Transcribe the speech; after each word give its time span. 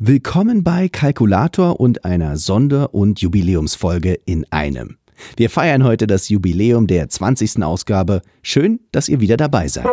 Willkommen 0.00 0.62
bei 0.62 0.88
Kalkulator 0.88 1.80
und 1.80 2.04
einer 2.04 2.36
Sonder- 2.36 2.94
und 2.94 3.20
Jubiläumsfolge 3.20 4.20
in 4.26 4.46
einem. 4.52 4.96
Wir 5.36 5.50
feiern 5.50 5.82
heute 5.82 6.06
das 6.06 6.28
Jubiläum 6.28 6.86
der 6.86 7.08
20. 7.08 7.64
Ausgabe. 7.64 8.22
Schön, 8.40 8.78
dass 8.92 9.08
ihr 9.08 9.18
wieder 9.18 9.36
dabei 9.36 9.66
seid. 9.66 9.88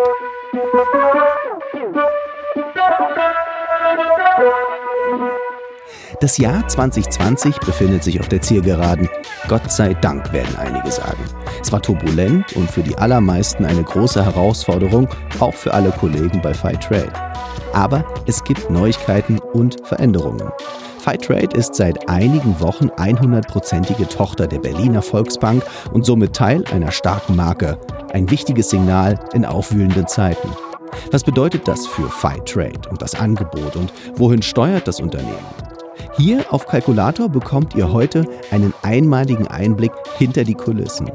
Das 6.26 6.40
Jahr 6.40 6.68
2020 6.68 7.60
befindet 7.60 8.04
sich 8.04 8.20
auf 8.20 8.28
der 8.28 8.42
Zielgeraden. 8.42 9.08
Gott 9.48 9.72
sei 9.72 9.94
Dank, 9.94 10.34
werden 10.34 10.56
einige 10.56 10.90
sagen. 10.90 11.24
Es 11.62 11.72
war 11.72 11.84
turbulent 11.84 12.52
und 12.54 12.72
für 12.72 12.82
die 12.82 12.98
allermeisten 12.98 13.64
eine 13.64 13.84
große 13.84 14.26
Herausforderung, 14.26 15.08
auch 15.40 15.54
für 15.54 15.72
alle 15.72 15.92
Kollegen 15.92 16.42
bei 16.42 16.52
Fight 16.52 16.82
Trade. 16.82 17.14
Aber 17.74 18.04
es 18.26 18.44
gibt 18.44 18.72
Neuigkeiten 18.72 19.38
und 19.38 19.86
Veränderungen. 19.86 20.50
Fightrate 20.98 21.56
ist 21.56 21.76
seit 21.76 22.10
einigen 22.10 22.60
Wochen 22.60 22.88
100%ige 22.88 24.10
Tochter 24.10 24.48
der 24.48 24.58
Berliner 24.58 25.04
Volksbank 25.04 25.62
und 25.94 26.08
somit 26.08 26.36
Teil 26.36 26.64
einer 26.74 26.92
starken 26.92 27.36
Marke. 27.36 27.78
Ein 28.14 28.32
wichtiges 28.32 28.72
Signal 28.72 29.20
in 29.36 29.46
aufwühlenden 29.46 30.08
Zeiten. 30.08 30.50
Was 31.12 31.24
bedeutet 31.24 31.68
das 31.68 31.86
für 31.86 32.10
Fightrate 32.10 32.90
und 32.90 33.04
das 33.04 33.14
Angebot 33.14 33.76
und 33.76 33.94
wohin 34.16 34.42
steuert 34.42 34.88
das 34.88 35.00
Unternehmen? 35.00 35.75
Hier 36.18 36.46
auf 36.52 36.66
Kalkulator 36.66 37.30
bekommt 37.30 37.76
ihr 37.76 37.92
heute 37.92 38.26
einen 38.52 38.74
einmaligen 38.82 39.48
Einblick 39.48 39.92
hinter 40.18 40.44
die 40.44 40.54
Kulissen. 40.54 41.12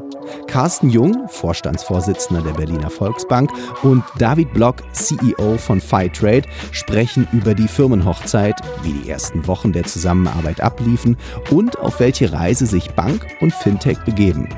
Carsten 0.47 0.91
Jung, 0.91 1.29
Vorstandsvorsitzender 1.29 2.43
der 2.43 2.53
Berliner 2.53 2.91
Volksbank, 2.91 3.51
und 3.83 4.05
David 4.19 4.53
Block, 4.53 4.77
CEO 4.93 5.57
von 5.59 5.81
Fightrade, 5.81 6.49
sprechen 6.73 7.27
über 7.33 7.55
die 7.55 7.69
Firmenhochzeit, 7.69 8.61
wie 8.83 8.93
die 8.93 9.11
ersten 9.11 9.47
Wochen 9.47 9.73
der 9.73 9.85
Zusammenarbeit 9.85 10.61
abliefen 10.61 11.17
und 11.51 11.79
auf 11.79 12.01
welche 12.01 12.33
Reise 12.33 12.67
sich 12.67 12.91
Bank 12.91 13.27
und 13.41 13.55
Fintech 13.55 13.99
begeben. 14.05 14.49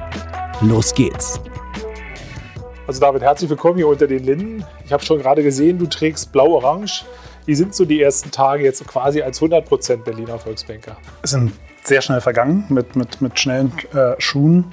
Los 0.61 0.95
geht's! 0.95 1.41
Also 2.87 3.01
David, 3.01 3.23
herzlich 3.23 3.49
willkommen 3.49 3.77
hier 3.77 3.89
unter 3.89 4.07
den 4.07 4.25
Linden. 4.25 4.65
Ich 4.85 4.93
habe 4.93 5.05
schon 5.05 5.19
gerade 5.19 5.43
gesehen, 5.43 5.79
du 5.79 5.87
trägst 5.87 6.33
blau-orange. 6.33 7.05
Wie 7.45 7.55
sind 7.55 7.75
so 7.75 7.85
die 7.85 8.01
ersten 8.01 8.31
Tage 8.31 8.65
jetzt 8.65 8.87
quasi 8.87 9.23
als 9.23 9.41
100% 9.41 9.97
Berliner 9.99 10.39
Volksbanker? 10.39 10.97
Es 11.23 11.31
sind 11.31 11.53
sehr 11.85 12.01
schnell 12.01 12.21
vergangen 12.21 12.65
mit, 12.69 12.95
mit, 12.95 13.21
mit 13.21 13.39
schnellen 13.39 13.73
äh, 13.93 14.15
Schuhen. 14.19 14.73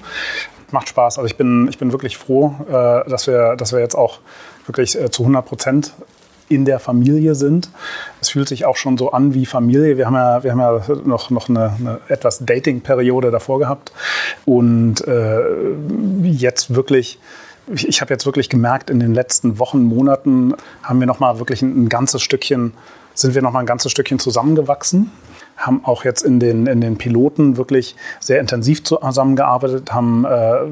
Macht 0.72 0.90
Spaß. 0.90 1.18
Also 1.18 1.26
ich 1.26 1.36
bin, 1.36 1.68
ich 1.68 1.80
bin 1.80 1.92
wirklich 1.92 2.18
froh, 2.18 2.56
äh, 2.68 3.10
dass, 3.10 3.26
wir, 3.26 3.56
dass 3.56 3.74
wir 3.74 3.80
jetzt 3.80 3.96
auch 3.96 4.20
wirklich 4.68 5.00
äh, 5.00 5.10
zu 5.10 5.26
100% 5.26 5.92
in 6.48 6.66
der 6.66 6.80
Familie 6.80 7.36
sind. 7.36 7.70
Es 8.22 8.30
fühlt 8.30 8.50
sich 8.50 8.66
auch 8.66 8.76
schon 8.76 8.98
so 8.98 9.12
an 9.12 9.34
wie 9.34 9.46
Familie. 9.46 9.98
Wir 9.98 10.08
haben 10.08 10.16
ja, 10.16 10.44
wir 10.44 10.52
haben 10.52 10.60
ja 10.60 10.82
noch, 11.06 11.30
noch 11.30 11.50
eine, 11.50 11.74
eine 11.80 12.00
etwas 12.08 12.44
Dating-Periode 12.46 13.32
davor 13.32 13.60
gehabt. 13.60 13.92
Und 14.46 15.08
äh, 15.08 15.42
jetzt 16.24 16.76
wirklich 16.76 17.20
ich 17.74 18.02
habe 18.02 18.14
jetzt 18.14 18.26
wirklich 18.26 18.50
gemerkt, 18.50 18.90
in 18.90 19.00
den 19.00 19.14
letzten 19.14 19.60
Wochen, 19.60 19.84
Monaten 19.84 20.54
haben 20.84 21.00
wir 21.00 21.08
noch 21.08 21.20
mal 21.20 21.40
wirklich 21.40 21.62
ein, 21.62 21.86
ein 21.86 21.90
ganzes 21.90 22.22
Stückchen, 22.22 22.74
sind 23.14 23.36
wir 23.36 23.42
noch 23.42 23.52
mal 23.52 23.60
ein 23.60 23.66
ganzes 23.66 23.92
Stückchen 23.92 24.20
zusammengewachsen 24.20 25.12
haben 25.60 25.84
auch 25.84 26.06
jetzt 26.06 26.22
in 26.22 26.40
den, 26.40 26.66
in 26.68 26.82
den 26.82 26.98
Piloten 26.98 27.58
wirklich 27.58 27.96
sehr 28.20 28.40
intensiv 28.40 28.84
zusammengearbeitet, 28.84 29.92
haben 29.92 30.26
äh, 30.26 30.30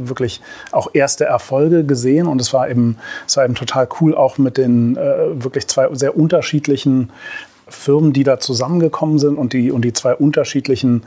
wirklich 0.08 0.42
auch 0.72 0.90
erste 0.94 1.26
Erfolge 1.26 1.84
gesehen 1.84 2.28
und 2.28 2.40
es 2.42 2.54
war 2.54 2.70
eben, 2.70 2.98
es 3.28 3.38
war 3.38 3.44
eben 3.44 3.56
total 3.56 3.88
cool, 4.00 4.16
auch 4.16 4.38
mit 4.38 4.58
den 4.58 4.96
äh, 4.96 5.44
wirklich 5.44 5.68
zwei 5.68 5.94
sehr 5.94 6.18
unterschiedlichen 6.18 7.12
Firmen, 7.68 8.14
die 8.14 8.24
da 8.24 8.40
zusammengekommen 8.40 9.20
sind 9.20 9.38
und 9.38 9.52
die, 9.52 9.72
und 9.72 9.84
die 9.84 9.92
zwei 9.92 10.16
unterschiedlichen 10.16 11.04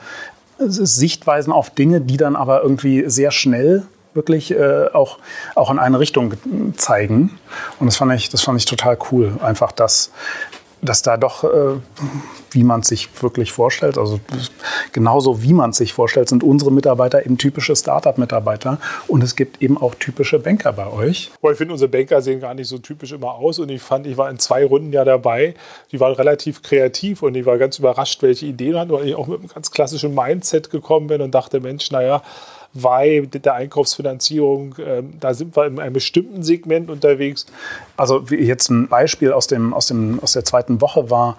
Sichtweisen 0.59 1.55
auf 1.55 1.71
Dinge, 1.71 2.03
die 2.03 2.19
dann 2.19 2.37
aber 2.37 2.63
irgendwie 2.63 3.09
sehr 3.09 3.31
schnell 3.31 3.85
wirklich 4.15 4.51
äh, 4.53 4.89
auch, 4.93 5.19
auch 5.55 5.71
in 5.71 5.79
eine 5.79 5.99
Richtung 5.99 6.35
zeigen. 6.77 7.39
Und 7.79 7.87
das 7.87 7.97
fand 7.97 8.13
ich, 8.15 8.29
das 8.29 8.43
fand 8.43 8.59
ich 8.59 8.65
total 8.65 8.99
cool. 9.11 9.33
Einfach 9.43 9.73
das, 9.73 10.11
dass 10.83 11.03
da 11.03 11.17
doch, 11.17 11.45
äh, 11.45 11.79
wie 12.55 12.65
man 12.65 12.81
es 12.81 12.89
sich 12.89 13.09
wirklich 13.23 13.53
vorstellt, 13.53 13.99
also 13.99 14.21
genauso 14.93 15.43
wie 15.43 15.53
man 15.53 15.71
es 15.71 15.77
sich 15.77 15.93
vorstellt, 15.93 16.29
sind 16.29 16.43
unsere 16.43 16.73
Mitarbeiter 16.73 17.25
eben 17.25 17.39
typische 17.39 17.75
Startup-Mitarbeiter. 17.75 18.79
Und 19.07 19.23
es 19.23 19.37
gibt 19.37 19.63
eben 19.63 19.79
auch 19.79 19.95
typische 19.95 20.39
Banker 20.39 20.73
bei 20.73 20.87
euch. 20.91 21.31
ich 21.43 21.57
finde, 21.57 21.73
unsere 21.73 21.89
Banker 21.89 22.23
sehen 22.23 22.41
gar 22.41 22.55
nicht 22.55 22.69
so 22.69 22.79
typisch 22.79 23.13
immer 23.13 23.35
aus. 23.35 23.59
Und 23.59 23.71
ich 23.71 23.83
fand, 23.83 24.07
ich 24.07 24.17
war 24.17 24.31
in 24.31 24.39
zwei 24.39 24.65
Runden 24.65 24.93
ja 24.93 25.05
dabei, 25.05 25.55
die 25.93 26.01
waren 26.01 26.15
relativ 26.15 26.63
kreativ 26.63 27.23
und 27.23 27.35
ich 27.35 27.47
war 27.47 27.59
ganz 27.59 27.79
überrascht, 27.79 28.23
welche 28.23 28.47
Ideen 28.47 28.79
hatten, 28.79 28.93
weil 28.93 29.09
ich 29.09 29.15
auch 29.15 29.27
mit 29.27 29.41
einem 29.41 29.49
ganz 29.49 29.71
klassischen 29.71 30.15
Mindset 30.15 30.71
gekommen 30.71 31.09
bin 31.09 31.21
und 31.21 31.35
dachte, 31.35 31.61
Mensch, 31.61 31.91
naja, 31.91 32.23
weil 32.73 33.23
mit 33.23 33.45
der 33.45 33.55
Einkaufsfinanzierung, 33.55 34.77
äh, 34.79 35.03
da 35.19 35.35
sind 35.35 35.57
wir 35.57 35.67
in 35.67 35.81
einem 35.81 35.93
bestimmten 35.93 36.43
Segment 36.43 36.91
unterwegs. 36.91 37.47
Also 37.97 38.25
jetzt 38.31 38.71
ein 38.71 38.89
Beispiel 38.89 39.33
aus, 39.33 39.47
dem, 39.47 39.75
aus, 39.75 39.87
dem, 39.87 40.21
aus 40.21 40.33
der 40.33 40.45
zweiten 40.45 40.81
Woche 40.81 41.11
war, 41.11 41.37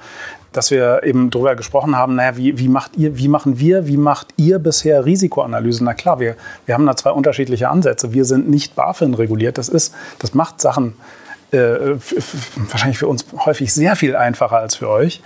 dass 0.53 0.71
wir 0.71 1.03
eben 1.03 1.29
darüber 1.29 1.55
gesprochen 1.55 1.95
haben, 1.95 2.15
naja, 2.15 2.37
wie, 2.37 2.57
wie, 2.57 2.67
macht 2.67 2.97
ihr, 2.97 3.17
wie 3.17 3.27
machen 3.27 3.59
wir, 3.59 3.87
wie 3.87 3.97
macht 3.97 4.27
ihr 4.37 4.59
bisher 4.59 5.05
Risikoanalysen? 5.05 5.85
Na 5.85 5.93
klar, 5.93 6.19
wir, 6.19 6.35
wir 6.65 6.75
haben 6.75 6.85
da 6.85 6.95
zwei 6.95 7.11
unterschiedliche 7.11 7.69
Ansätze. 7.69 8.13
Wir 8.13 8.25
sind 8.25 8.49
nicht 8.49 8.75
BaFin 8.75 9.13
reguliert. 9.13 9.57
Das, 9.57 9.69
ist, 9.69 9.93
das 10.19 10.33
macht 10.33 10.59
Sachen 10.61 10.95
äh, 11.51 11.95
wahrscheinlich 12.69 12.97
für 12.97 13.07
uns 13.07 13.25
häufig 13.45 13.73
sehr 13.73 13.95
viel 13.95 14.15
einfacher 14.15 14.57
als 14.57 14.75
für 14.75 14.89
euch. 14.89 15.21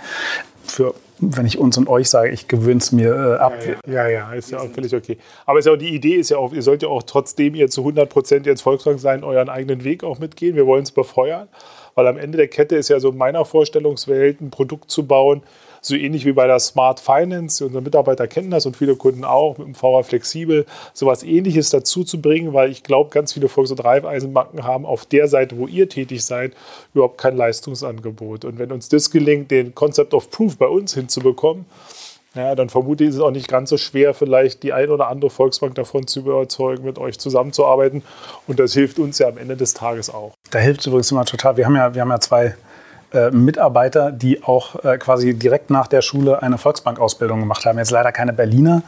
Für 0.64 0.94
wenn 1.18 1.46
ich 1.46 1.58
uns 1.58 1.78
und 1.78 1.88
euch 1.88 2.10
sage, 2.10 2.30
ich 2.30 2.46
gewöhne 2.46 2.78
es 2.78 2.92
mir 2.92 3.14
äh, 3.14 3.42
ab. 3.42 3.54
Ja, 3.86 4.06
ja, 4.06 4.08
ja, 4.08 4.32
ist 4.32 4.50
ja 4.50 4.58
auch 4.58 4.68
völlig 4.68 4.94
okay. 4.94 5.16
Aber 5.46 5.58
ist 5.58 5.64
ja 5.64 5.72
auch, 5.72 5.78
die 5.78 5.94
Idee 5.94 6.16
ist 6.16 6.30
ja 6.30 6.36
auch, 6.36 6.52
ihr 6.52 6.62
sollt 6.62 6.82
ja 6.82 6.88
auch 6.88 7.02
trotzdem 7.04 7.54
ihr 7.54 7.70
zu 7.70 7.80
100 7.80 8.08
Prozent 8.08 8.46
jetzt 8.46 8.62
Volksbank 8.62 9.00
sein, 9.00 9.24
euren 9.24 9.48
eigenen 9.48 9.84
Weg 9.84 10.04
auch 10.04 10.18
mitgehen. 10.18 10.56
Wir 10.56 10.66
wollen 10.66 10.82
es 10.82 10.90
befeuern, 10.90 11.48
weil 11.96 12.06
am 12.06 12.18
Ende 12.18 12.36
der 12.36 12.48
Kette 12.48 12.76
ist 12.76 12.90
ja 12.90 13.00
so 13.00 13.10
in 13.10 13.16
meiner 13.16 13.44
Vorstellungswelt 13.44 14.40
ein 14.40 14.50
Produkt 14.50 14.90
zu 14.90 15.06
bauen, 15.06 15.42
so 15.80 15.94
ähnlich 15.94 16.26
wie 16.26 16.32
bei 16.32 16.46
der 16.46 16.58
Smart 16.58 17.00
Finance. 17.00 17.64
Unsere 17.64 17.82
Mitarbeiter 17.82 18.26
kennen 18.26 18.50
das 18.50 18.66
und 18.66 18.76
viele 18.76 18.96
Kunden 18.96 19.24
auch, 19.24 19.56
mit 19.56 19.66
dem 19.66 19.74
VR 19.74 20.04
Flexibel, 20.04 20.66
sowas 20.92 21.22
ähnliches 21.22 21.70
dazu 21.70 22.04
zu 22.04 22.20
bringen, 22.20 22.52
weil 22.52 22.70
ich 22.70 22.82
glaube, 22.82 23.10
ganz 23.10 23.32
viele 23.32 23.48
Volks- 23.48 23.70
und 23.70 23.82
Reifeisenbanken 23.82 24.64
haben 24.64 24.84
auf 24.84 25.06
der 25.06 25.26
Seite, 25.26 25.56
wo 25.56 25.66
ihr 25.66 25.88
tätig 25.88 26.22
seid, 26.24 26.52
überhaupt 26.92 27.18
kein 27.18 27.36
Leistungsangebot. 27.36 28.44
Und 28.44 28.58
wenn 28.58 28.72
uns 28.72 28.90
das 28.90 29.10
gelingt, 29.10 29.50
den 29.50 29.74
Concept 29.74 30.12
of 30.12 30.30
Proof 30.30 30.58
bei 30.58 30.66
uns 30.66 30.92
hinzubekommen, 30.94 31.64
ja, 32.36 32.54
dann 32.54 32.68
vermute 32.68 33.04
ich, 33.04 33.10
ist 33.10 33.16
es 33.16 33.20
auch 33.20 33.30
nicht 33.30 33.48
ganz 33.48 33.70
so 33.70 33.76
schwer, 33.76 34.14
vielleicht 34.14 34.62
die 34.62 34.72
ein 34.72 34.90
oder 34.90 35.08
andere 35.08 35.30
Volksbank 35.30 35.74
davon 35.74 36.06
zu 36.06 36.20
überzeugen, 36.20 36.84
mit 36.84 36.98
euch 36.98 37.18
zusammenzuarbeiten. 37.18 38.02
Und 38.46 38.58
das 38.58 38.74
hilft 38.74 38.98
uns 38.98 39.18
ja 39.18 39.28
am 39.28 39.38
Ende 39.38 39.56
des 39.56 39.74
Tages 39.74 40.10
auch. 40.10 40.32
Da 40.50 40.58
hilft 40.58 40.80
es 40.80 40.86
übrigens 40.86 41.10
immer 41.10 41.24
total. 41.24 41.56
Wir 41.56 41.66
haben 41.66 41.76
ja, 41.76 41.94
wir 41.94 42.02
haben 42.02 42.10
ja 42.10 42.20
zwei 42.20 42.54
äh, 43.12 43.30
Mitarbeiter, 43.30 44.12
die 44.12 44.42
auch 44.42 44.84
äh, 44.84 44.98
quasi 44.98 45.34
direkt 45.34 45.70
nach 45.70 45.86
der 45.86 46.02
Schule 46.02 46.42
eine 46.42 46.58
Volksbank-Ausbildung 46.58 47.40
gemacht 47.40 47.64
haben. 47.64 47.78
Jetzt 47.78 47.90
leider 47.90 48.12
keine 48.12 48.32
Berliner, 48.32 48.82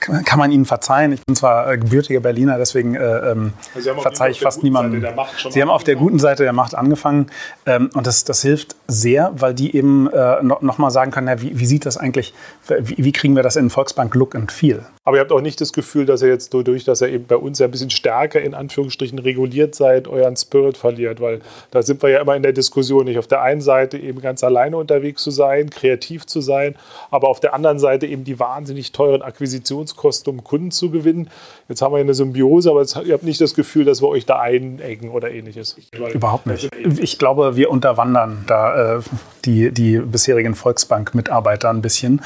kann 0.00 0.38
man 0.38 0.52
ihnen 0.52 0.64
verzeihen. 0.64 1.12
Ich 1.12 1.24
bin 1.24 1.34
zwar 1.36 1.70
äh, 1.70 1.78
gebürtiger 1.78 2.20
Berliner, 2.20 2.58
deswegen 2.58 2.94
äh, 2.94 3.32
ähm, 3.32 3.52
verzeihe 4.00 4.30
ich 4.30 4.40
fast 4.40 4.62
niemandem. 4.62 5.04
Sie 5.50 5.60
haben 5.60 5.70
auf 5.70 5.84
der 5.84 5.96
guten 5.96 6.18
Seite 6.18 6.42
der 6.42 6.52
Macht 6.52 6.74
angefangen 6.74 7.26
ähm, 7.66 7.90
und 7.94 8.06
das, 8.06 8.24
das 8.24 8.42
hilft 8.42 8.76
sehr, 8.86 9.32
weil 9.34 9.54
die 9.54 9.76
eben 9.76 10.10
äh, 10.10 10.42
no, 10.42 10.58
nochmal 10.60 10.90
sagen 10.90 11.10
können, 11.10 11.28
ja, 11.28 11.40
wie, 11.40 11.58
wie, 11.58 11.66
sieht 11.66 11.86
das 11.86 11.96
eigentlich, 11.96 12.32
wie, 12.68 13.04
wie 13.04 13.12
kriegen 13.12 13.36
wir 13.36 13.42
das 13.42 13.56
in 13.56 13.70
Volksbank-Look 13.70 14.34
and 14.34 14.52
Feel? 14.52 14.84
Aber 15.04 15.18
ihr 15.18 15.20
habt 15.20 15.32
auch 15.32 15.42
nicht 15.42 15.60
das 15.60 15.72
Gefühl, 15.72 16.06
dass 16.06 16.22
ihr 16.22 16.28
jetzt 16.28 16.54
dadurch, 16.54 16.84
dass 16.84 17.02
ihr 17.02 17.08
eben 17.08 17.26
bei 17.26 17.36
uns 17.36 17.58
ja 17.58 17.66
ein 17.66 17.70
bisschen 17.70 17.90
stärker 17.90 18.40
in 18.40 18.54
Anführungsstrichen 18.54 19.18
reguliert 19.18 19.74
seid, 19.74 20.08
euren 20.08 20.36
Spirit 20.36 20.78
verliert, 20.78 21.20
weil 21.20 21.40
da 21.70 21.82
sind 21.82 22.02
wir 22.02 22.08
ja 22.08 22.20
immer 22.20 22.36
in 22.36 22.42
der 22.42 22.52
Diskussion, 22.52 23.04
nicht 23.04 23.18
auf 23.18 23.26
der 23.26 23.42
einen 23.42 23.60
Seite 23.60 23.73
eben 23.82 24.20
ganz 24.20 24.44
alleine 24.44 24.76
unterwegs 24.76 25.22
zu 25.22 25.30
sein, 25.30 25.70
kreativ 25.70 26.26
zu 26.26 26.40
sein, 26.40 26.74
aber 27.10 27.28
auf 27.28 27.40
der 27.40 27.54
anderen 27.54 27.78
Seite 27.78 28.06
eben 28.06 28.24
die 28.24 28.38
wahnsinnig 28.38 28.92
teuren 28.92 29.22
Akquisitionskosten, 29.22 30.32
um 30.32 30.44
Kunden 30.44 30.70
zu 30.70 30.90
gewinnen. 30.90 31.30
Jetzt 31.68 31.82
haben 31.82 31.92
wir 31.94 32.00
eine 32.00 32.14
Symbiose, 32.14 32.70
aber 32.70 32.80
jetzt, 32.80 32.96
ihr 33.04 33.14
habt 33.14 33.24
nicht 33.24 33.40
das 33.40 33.54
Gefühl, 33.54 33.84
dass 33.84 34.02
wir 34.02 34.08
euch 34.08 34.26
da 34.26 34.38
einengen 34.38 35.10
oder 35.10 35.30
ähnliches. 35.30 35.76
Überhaupt 36.12 36.46
nicht. 36.46 36.70
Ich 36.98 37.18
glaube, 37.18 37.56
wir 37.56 37.70
unterwandern 37.70 38.44
da 38.46 38.96
äh, 38.96 39.02
die, 39.44 39.70
die 39.72 39.98
bisherigen 39.98 40.54
Volksbank-Mitarbeiter 40.54 41.70
ein 41.70 41.82
bisschen. 41.82 42.22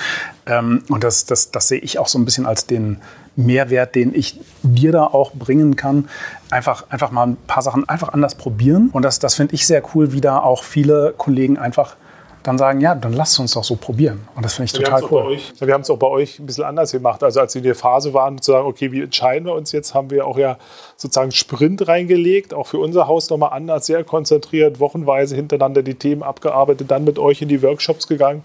Ähm, 0.47 0.83
und 0.89 1.05
das, 1.05 1.27
das, 1.27 1.51
das 1.51 1.69
sehe 1.69 1.79
ich 1.79 1.99
auch 1.99 2.09
so 2.09 2.19
ein 2.19 2.25
bisschen 2.25 2.47
als 2.47 2.67
den 2.67 2.99
Mehrwert, 3.37 3.94
den 3.94 4.15
ich 4.15 4.41
dir 4.62 4.91
da 4.91 5.05
auch 5.05 5.33
bringen 5.33 5.77
kann. 5.77 6.09
Einfach, 6.50 6.85
einfach 6.89 7.11
mal 7.11 7.27
ein 7.27 7.37
paar 7.47 7.62
Sachen 7.62 7.89
einfach 7.89 8.11
anders 8.11 8.35
probieren. 8.35 8.91
Und 8.93 9.03
das, 9.03 9.19
das 9.19 9.35
finde 9.35 9.55
ich 9.55 9.67
sehr 9.67 9.83
cool, 9.95 10.12
wie 10.12 10.21
da 10.21 10.39
auch 10.39 10.65
viele 10.65 11.15
Kollegen 11.17 11.59
einfach 11.59 11.97
dann 12.43 12.58
sagen, 12.58 12.81
ja, 12.81 12.94
dann 12.94 13.12
lasst 13.12 13.38
uns 13.40 13.52
doch 13.52 13.64
so 13.64 13.76
probieren. 13.76 14.26
Und 14.35 14.44
das 14.44 14.55
finde 14.55 14.67
ich 14.67 14.73
total 14.73 15.02
wir 15.02 15.12
cool. 15.12 15.23
Euch, 15.32 15.52
wir 15.61 15.75
haben 15.75 15.81
es 15.81 15.90
auch 15.90 15.99
bei 15.99 16.06
euch 16.06 16.38
ein 16.38 16.46
bisschen 16.46 16.64
anders 16.64 16.93
gemacht. 16.93 17.23
Also 17.23 17.40
als 17.40 17.55
wir 17.55 17.61
in 17.61 17.64
der 17.64 17.75
Phase 17.75 18.14
waren, 18.14 18.40
zu 18.40 18.52
sagen, 18.52 18.67
okay, 18.67 18.93
wie 18.93 19.02
entscheiden 19.02 19.46
wir 19.46 19.55
uns 19.55 19.73
jetzt, 19.73 19.94
haben 19.94 20.11
wir 20.11 20.26
auch 20.26 20.38
ja 20.38 20.56
sozusagen 20.96 21.31
Sprint 21.31 21.87
reingelegt, 21.88 22.55
auch 22.55 22.67
für 22.67 22.79
unser 22.79 23.06
Haus 23.06 23.31
nochmal 23.31 23.50
anders, 23.52 23.87
sehr 23.87 24.05
konzentriert, 24.05 24.81
wochenweise 24.81 25.37
hintereinander 25.37 25.82
die 25.82 25.94
Themen 25.94 26.23
abgearbeitet, 26.23 26.90
dann 26.90 27.05
mit 27.05 27.19
euch 27.19 27.43
in 27.43 27.49
die 27.49 27.62
Workshops 27.62 28.08
gegangen. 28.08 28.44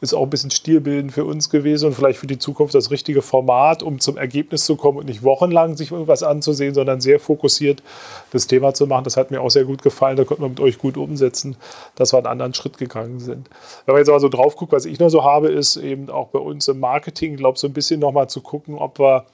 Ist 0.00 0.14
auch 0.14 0.24
ein 0.24 0.30
bisschen 0.30 0.50
stilbildend 0.50 1.12
für 1.12 1.24
uns 1.24 1.50
gewesen 1.50 1.86
und 1.86 1.94
vielleicht 1.94 2.18
für 2.18 2.26
die 2.26 2.38
Zukunft 2.38 2.74
das 2.74 2.90
richtige 2.90 3.22
Format, 3.22 3.82
um 3.82 4.00
zum 4.00 4.16
Ergebnis 4.16 4.64
zu 4.64 4.76
kommen 4.76 4.98
und 4.98 5.06
nicht 5.06 5.22
wochenlang 5.22 5.76
sich 5.76 5.92
irgendwas 5.92 6.22
anzusehen, 6.22 6.74
sondern 6.74 7.00
sehr 7.00 7.20
fokussiert 7.20 7.82
das 8.32 8.46
Thema 8.46 8.74
zu 8.74 8.86
machen. 8.86 9.04
Das 9.04 9.16
hat 9.16 9.30
mir 9.30 9.40
auch 9.40 9.50
sehr 9.50 9.64
gut 9.64 9.82
gefallen. 9.82 10.16
Da 10.16 10.24
konnten 10.24 10.42
wir 10.42 10.48
mit 10.48 10.60
euch 10.60 10.78
gut 10.78 10.96
umsetzen, 10.96 11.56
dass 11.96 12.12
wir 12.12 12.18
einen 12.18 12.26
anderen 12.26 12.54
Schritt 12.54 12.78
gegangen 12.78 13.20
sind. 13.20 13.33
Wenn 13.86 13.94
man 13.94 14.00
jetzt 14.00 14.08
aber 14.08 14.20
so 14.20 14.28
drauf 14.28 14.56
guckt, 14.56 14.72
was 14.72 14.84
ich 14.84 14.98
noch 14.98 15.08
so 15.08 15.24
habe, 15.24 15.48
ist 15.48 15.76
eben 15.76 16.10
auch 16.10 16.28
bei 16.28 16.38
uns 16.38 16.68
im 16.68 16.80
Marketing, 16.80 17.36
glaube 17.36 17.54
ich, 17.54 17.60
so 17.60 17.66
ein 17.66 17.72
bisschen 17.72 18.00
nochmal 18.00 18.28
zu 18.28 18.40
gucken, 18.40 18.76
ob 18.76 18.98
wir 18.98 19.26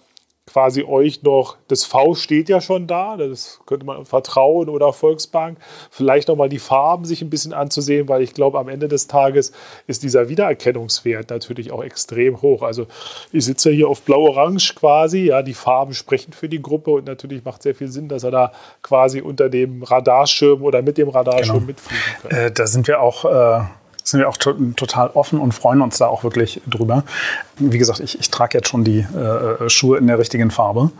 quasi 0.52 0.85
euch 0.85 1.23
noch, 1.23 1.56
das 1.69 1.85
V 1.85 2.14
steht 2.14 2.49
ja 2.49 2.61
schon 2.61 2.87
da, 2.87 3.17
das 3.17 3.61
könnte 3.67 3.87
man 3.87 4.05
Vertrauen 4.05 4.69
oder 4.69 4.93
Volksbank, 4.93 5.58
vielleicht 5.91 6.29
nochmal 6.29 6.49
die 6.49 6.58
Farben 6.58 7.05
sich 7.05 7.23
ein 7.23 7.31
bisschen 7.31 7.52
anzusehen, 7.52 8.08
weil 8.08 8.23
ich 8.23 8.35
glaube, 8.35 8.58
am 8.58 8.69
Ende 8.69 8.88
des 8.88 9.06
Tages 9.06 9.52
ist 9.87 10.02
dieser 10.02 10.29
Wiedererkennungswert 10.29 11.31
natürlich 11.31 11.70
auch 11.70 11.85
extrem 11.85 12.43
hoch. 12.43 12.62
Also 12.62 12.87
ich 13.32 13.44
sitze 13.44 13.70
hier 13.70 13.88
auf 13.88 14.02
blau-orange 14.02 14.75
quasi, 14.75 15.26
ja, 15.26 15.43
die 15.43 15.55
Farben 15.55 15.94
sprechen 15.94 16.32
für 16.32 16.49
die 16.49 16.61
Gruppe 16.61 16.91
und 16.91 17.06
natürlich 17.06 17.44
macht 17.44 17.62
sehr 17.62 17.75
viel 17.75 17.88
Sinn, 17.88 18.08
dass 18.08 18.25
er 18.25 18.32
da 18.32 18.52
quasi 18.82 19.20
unter 19.20 19.49
dem 19.49 19.82
Radarschirm 19.82 20.62
oder 20.62 20.82
mit 20.82 20.99
dem 20.99 21.08
Radarschirm 21.08 21.56
genau. 21.56 21.67
mitfliegen 21.67 22.05
kann. 22.23 22.31
Äh, 22.31 22.50
da 22.50 22.67
sind 22.67 22.88
wir 22.88 23.00
auch 23.00 23.25
äh 23.25 23.64
sind 24.05 24.20
wir 24.20 24.29
auch 24.29 24.37
to 24.37 24.52
total 24.76 25.11
offen 25.14 25.41
und 25.41 25.52
freuen 25.52 25.81
uns 25.82 25.99
da 25.99 26.06
auch 26.06 26.25
wirklich 26.25 26.61
drüber. 26.67 27.05
Wie 27.56 27.79
gesagt, 27.79 28.00
ich, 28.00 28.19
ich 28.19 28.31
trage 28.31 28.58
jetzt 28.58 28.69
schon 28.69 28.85
die 28.85 29.00
äh, 29.00 29.69
Schuhe 29.69 29.99
in 29.99 30.06
der 30.06 30.19
richtigen 30.19 30.50
Farbe. 30.50 30.91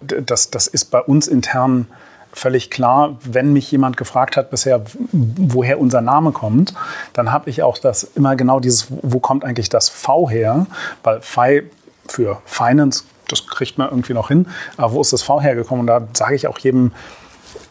Das, 0.00 0.50
das 0.50 0.66
ist 0.66 0.86
bei 0.86 1.00
uns 1.00 1.26
intern 1.28 1.86
völlig 2.32 2.70
klar, 2.70 3.16
wenn 3.24 3.52
mich 3.52 3.70
jemand 3.70 3.96
gefragt 3.96 4.36
hat 4.36 4.50
bisher, 4.50 4.82
woher 5.12 5.80
unser 5.80 6.00
Name 6.00 6.32
kommt, 6.32 6.74
dann 7.12 7.32
habe 7.32 7.50
ich 7.50 7.62
auch 7.62 7.78
das 7.78 8.04
immer 8.04 8.36
genau 8.36 8.60
dieses, 8.60 8.86
wo 8.90 9.18
kommt 9.18 9.44
eigentlich 9.44 9.68
das 9.68 9.88
V 9.88 10.30
her? 10.30 10.66
Weil 11.02 11.20
Fi 11.20 11.62
für 12.06 12.40
Finance, 12.44 13.04
das 13.28 13.46
kriegt 13.46 13.78
man 13.78 13.88
irgendwie 13.88 14.14
noch 14.14 14.28
hin, 14.28 14.46
aber 14.76 14.92
wo 14.92 15.00
ist 15.00 15.12
das 15.12 15.22
V 15.22 15.40
hergekommen? 15.40 15.80
Und 15.80 15.86
da 15.88 16.06
sage 16.14 16.34
ich 16.34 16.46
auch 16.46 16.58
jedem, 16.58 16.92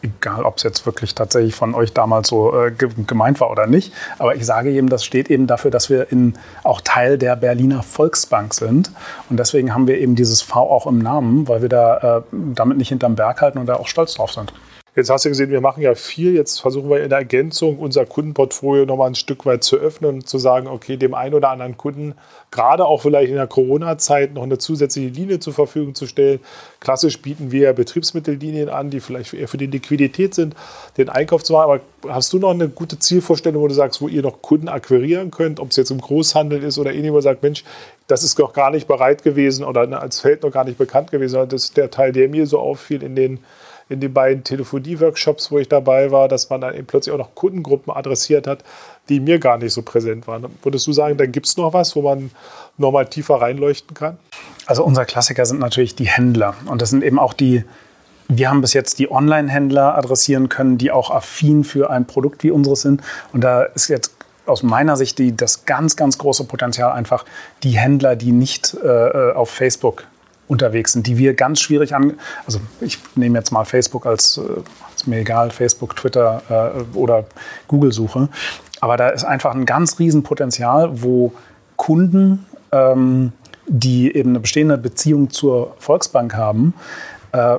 egal 0.02 0.44
ob 0.44 0.56
es 0.56 0.62
jetzt 0.62 0.86
wirklich 0.86 1.14
tatsächlich 1.14 1.54
von 1.54 1.74
euch 1.74 1.92
damals 1.92 2.28
so 2.28 2.54
äh, 2.64 2.70
gemeint 2.70 3.40
war 3.40 3.50
oder 3.50 3.66
nicht. 3.66 3.92
Aber 4.18 4.34
ich 4.34 4.46
sage 4.46 4.70
eben, 4.70 4.88
das 4.88 5.04
steht 5.04 5.30
eben 5.30 5.46
dafür, 5.46 5.70
dass 5.70 5.90
wir 5.90 6.10
in, 6.12 6.34
auch 6.64 6.80
Teil 6.80 7.18
der 7.18 7.36
Berliner 7.36 7.82
Volksbank 7.82 8.54
sind. 8.54 8.90
Und 9.28 9.38
deswegen 9.38 9.74
haben 9.74 9.86
wir 9.86 9.98
eben 9.98 10.14
dieses 10.14 10.42
V 10.42 10.60
auch 10.60 10.86
im 10.86 10.98
Namen, 10.98 11.48
weil 11.48 11.62
wir 11.62 11.68
da 11.68 12.18
äh, 12.18 12.22
damit 12.32 12.78
nicht 12.78 12.88
hinterm 12.88 13.16
Berg 13.16 13.40
halten 13.40 13.58
und 13.58 13.66
da 13.66 13.76
auch 13.76 13.88
stolz 13.88 14.14
drauf 14.14 14.32
sind. 14.32 14.52
Jetzt 14.98 15.10
hast 15.10 15.24
du 15.24 15.28
gesehen, 15.28 15.50
wir 15.50 15.60
machen 15.60 15.80
ja 15.80 15.94
viel. 15.94 16.34
Jetzt 16.34 16.58
versuchen 16.58 16.90
wir 16.90 17.00
in 17.04 17.12
Ergänzung 17.12 17.78
unser 17.78 18.04
Kundenportfolio 18.04 18.84
nochmal 18.84 19.06
ein 19.06 19.14
Stück 19.14 19.46
weit 19.46 19.62
zu 19.62 19.76
öffnen 19.76 20.14
und 20.16 20.28
zu 20.28 20.38
sagen, 20.38 20.66
okay, 20.66 20.96
dem 20.96 21.14
einen 21.14 21.34
oder 21.34 21.50
anderen 21.50 21.76
Kunden, 21.76 22.14
gerade 22.50 22.84
auch 22.84 23.02
vielleicht 23.02 23.28
in 23.28 23.36
der 23.36 23.46
Corona-Zeit, 23.46 24.34
noch 24.34 24.42
eine 24.42 24.58
zusätzliche 24.58 25.10
Linie 25.10 25.38
zur 25.38 25.52
Verfügung 25.52 25.94
zu 25.94 26.08
stellen. 26.08 26.40
Klassisch 26.80 27.22
bieten 27.22 27.52
wir 27.52 27.74
Betriebsmittellinien 27.74 28.68
an, 28.68 28.90
die 28.90 28.98
vielleicht 28.98 29.34
eher 29.34 29.46
für 29.46 29.56
die 29.56 29.68
Liquidität 29.68 30.34
sind, 30.34 30.56
den 30.96 31.08
Einkauf 31.08 31.44
zu 31.44 31.52
machen. 31.52 31.80
Aber 32.02 32.12
hast 32.12 32.32
du 32.32 32.40
noch 32.40 32.50
eine 32.50 32.68
gute 32.68 32.98
Zielvorstellung, 32.98 33.62
wo 33.62 33.68
du 33.68 33.74
sagst, 33.74 34.02
wo 34.02 34.08
ihr 34.08 34.22
noch 34.22 34.42
Kunden 34.42 34.66
akquirieren 34.66 35.30
könnt, 35.30 35.60
ob 35.60 35.70
es 35.70 35.76
jetzt 35.76 35.92
im 35.92 36.00
Großhandel 36.00 36.64
ist 36.64 36.76
oder 36.76 36.92
ähnlich, 36.92 37.12
wo 37.12 37.20
sagt, 37.20 37.44
Mensch, 37.44 37.62
das 38.08 38.24
ist 38.24 38.36
doch 38.40 38.52
gar 38.52 38.72
nicht 38.72 38.88
bereit 38.88 39.22
gewesen 39.22 39.64
oder 39.64 39.82
als 40.02 40.18
Feld 40.18 40.42
noch 40.42 40.50
gar 40.50 40.64
nicht 40.64 40.76
bekannt 40.76 41.12
gewesen. 41.12 41.48
Das 41.48 41.62
ist 41.62 41.76
der 41.76 41.88
Teil, 41.88 42.10
der 42.10 42.28
mir 42.28 42.48
so 42.48 42.58
auffiel 42.58 43.04
in 43.04 43.14
den 43.14 43.38
in 43.88 44.00
den 44.00 44.12
beiden 44.12 44.44
Telefonie-Workshops, 44.44 45.50
wo 45.50 45.58
ich 45.58 45.68
dabei 45.68 46.10
war, 46.10 46.28
dass 46.28 46.50
man 46.50 46.60
dann 46.60 46.74
eben 46.74 46.86
plötzlich 46.86 47.14
auch 47.14 47.18
noch 47.18 47.34
Kundengruppen 47.34 47.92
adressiert 47.92 48.46
hat, 48.46 48.62
die 49.08 49.20
mir 49.20 49.38
gar 49.38 49.58
nicht 49.58 49.72
so 49.72 49.82
präsent 49.82 50.26
waren. 50.26 50.46
Würdest 50.62 50.86
du 50.86 50.92
sagen, 50.92 51.16
da 51.16 51.26
gibt 51.26 51.46
es 51.46 51.56
noch 51.56 51.72
was, 51.72 51.96
wo 51.96 52.02
man 52.02 52.30
nochmal 52.76 53.06
tiefer 53.06 53.36
reinleuchten 53.36 53.94
kann? 53.94 54.18
Also 54.66 54.84
unser 54.84 55.06
Klassiker 55.06 55.46
sind 55.46 55.60
natürlich 55.60 55.94
die 55.94 56.06
Händler. 56.06 56.54
Und 56.66 56.82
das 56.82 56.90
sind 56.90 57.02
eben 57.02 57.18
auch 57.18 57.32
die, 57.32 57.64
wir 58.28 58.50
haben 58.50 58.60
bis 58.60 58.74
jetzt 58.74 58.98
die 58.98 59.10
Online-Händler 59.10 59.96
adressieren 59.96 60.50
können, 60.50 60.76
die 60.76 60.90
auch 60.90 61.10
affin 61.10 61.64
für 61.64 61.88
ein 61.88 62.06
Produkt 62.06 62.42
wie 62.42 62.50
unseres 62.50 62.82
sind. 62.82 63.02
Und 63.32 63.42
da 63.42 63.62
ist 63.62 63.88
jetzt 63.88 64.14
aus 64.44 64.62
meiner 64.62 64.96
Sicht 64.96 65.18
die, 65.18 65.34
das 65.34 65.64
ganz, 65.64 65.96
ganz 65.96 66.18
große 66.18 66.44
Potenzial 66.44 66.92
einfach 66.92 67.24
die 67.62 67.78
Händler, 67.78 68.16
die 68.16 68.32
nicht 68.32 68.76
äh, 68.82 69.32
auf 69.32 69.50
Facebook 69.50 70.04
unterwegs 70.48 70.92
sind, 70.92 71.06
die 71.06 71.18
wir 71.18 71.34
ganz 71.34 71.60
schwierig 71.60 71.94
an. 71.94 72.14
Also 72.46 72.60
ich 72.80 72.98
nehme 73.14 73.38
jetzt 73.38 73.52
mal 73.52 73.64
Facebook 73.64 74.06
als, 74.06 74.38
äh, 74.38 74.60
ist 74.96 75.06
mir 75.06 75.18
egal, 75.18 75.50
Facebook, 75.50 75.94
Twitter 75.94 76.42
äh, 76.48 76.96
oder 76.96 77.24
Google 77.68 77.92
suche. 77.92 78.28
Aber 78.80 78.96
da 78.96 79.08
ist 79.08 79.24
einfach 79.24 79.54
ein 79.54 79.66
ganz 79.66 79.98
Riesenpotenzial, 79.98 81.02
wo 81.02 81.32
Kunden, 81.76 82.46
ähm, 82.72 83.32
die 83.66 84.14
eben 84.14 84.30
eine 84.30 84.40
bestehende 84.40 84.78
Beziehung 84.78 85.30
zur 85.30 85.74
Volksbank 85.78 86.34
haben, 86.34 86.74
äh, 87.32 87.58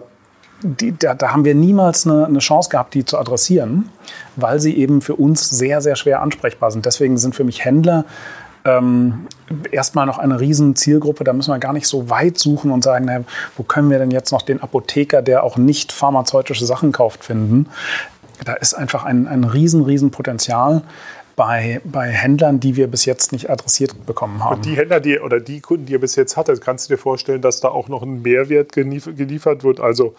die, 0.61 0.97
da, 0.97 1.13
da, 1.13 1.31
haben 1.31 1.45
wir 1.45 1.55
niemals 1.55 2.05
eine, 2.05 2.25
eine, 2.25 2.39
Chance 2.39 2.69
gehabt, 2.69 2.93
die 2.93 3.05
zu 3.05 3.17
adressieren, 3.17 3.89
weil 4.35 4.59
sie 4.59 4.75
eben 4.75 5.01
für 5.01 5.15
uns 5.15 5.49
sehr, 5.49 5.81
sehr 5.81 5.95
schwer 5.95 6.21
ansprechbar 6.21 6.71
sind. 6.71 6.85
Deswegen 6.85 7.17
sind 7.17 7.33
für 7.33 7.45
mich 7.45 7.63
Händler 7.63 8.03
ähm, 8.77 9.27
erstmal 9.71 10.05
noch 10.05 10.17
eine 10.17 10.39
riesen 10.39 10.75
Zielgruppe. 10.75 11.23
Da 11.23 11.33
müssen 11.33 11.51
wir 11.51 11.59
gar 11.59 11.73
nicht 11.73 11.87
so 11.87 12.09
weit 12.09 12.37
suchen 12.37 12.71
und 12.71 12.83
sagen, 12.83 13.05
na, 13.05 13.23
wo 13.57 13.63
können 13.63 13.89
wir 13.89 13.99
denn 13.99 14.11
jetzt 14.11 14.31
noch 14.31 14.41
den 14.41 14.61
Apotheker, 14.61 15.21
der 15.21 15.43
auch 15.43 15.57
nicht 15.57 15.91
pharmazeutische 15.91 16.65
Sachen 16.65 16.91
kauft, 16.91 17.23
finden. 17.23 17.67
Da 18.45 18.53
ist 18.53 18.73
einfach 18.73 19.03
ein, 19.03 19.27
ein 19.27 19.43
riesen, 19.43 19.83
riesen 19.83 20.11
Potenzial. 20.11 20.81
Bei, 21.35 21.79
bei, 21.85 22.09
Händlern, 22.09 22.59
die 22.59 22.75
wir 22.75 22.87
bis 22.87 23.05
jetzt 23.05 23.31
nicht 23.31 23.49
adressiert 23.49 24.05
bekommen 24.05 24.43
haben. 24.43 24.57
Und 24.57 24.65
die 24.65 24.75
Händler, 24.75 24.99
die 24.99 25.19
oder 25.19 25.39
die 25.39 25.61
Kunden, 25.61 25.85
die 25.85 25.93
ihr 25.93 25.99
bis 26.01 26.17
jetzt 26.17 26.35
hattet, 26.35 26.59
kannst 26.59 26.89
du 26.89 26.93
dir 26.93 26.97
vorstellen, 26.97 27.41
dass 27.41 27.61
da 27.61 27.69
auch 27.69 27.87
noch 27.87 28.03
ein 28.03 28.21
Mehrwert 28.21 28.73
geliefert 28.73 29.63
wird? 29.63 29.79
Also 29.79 30.15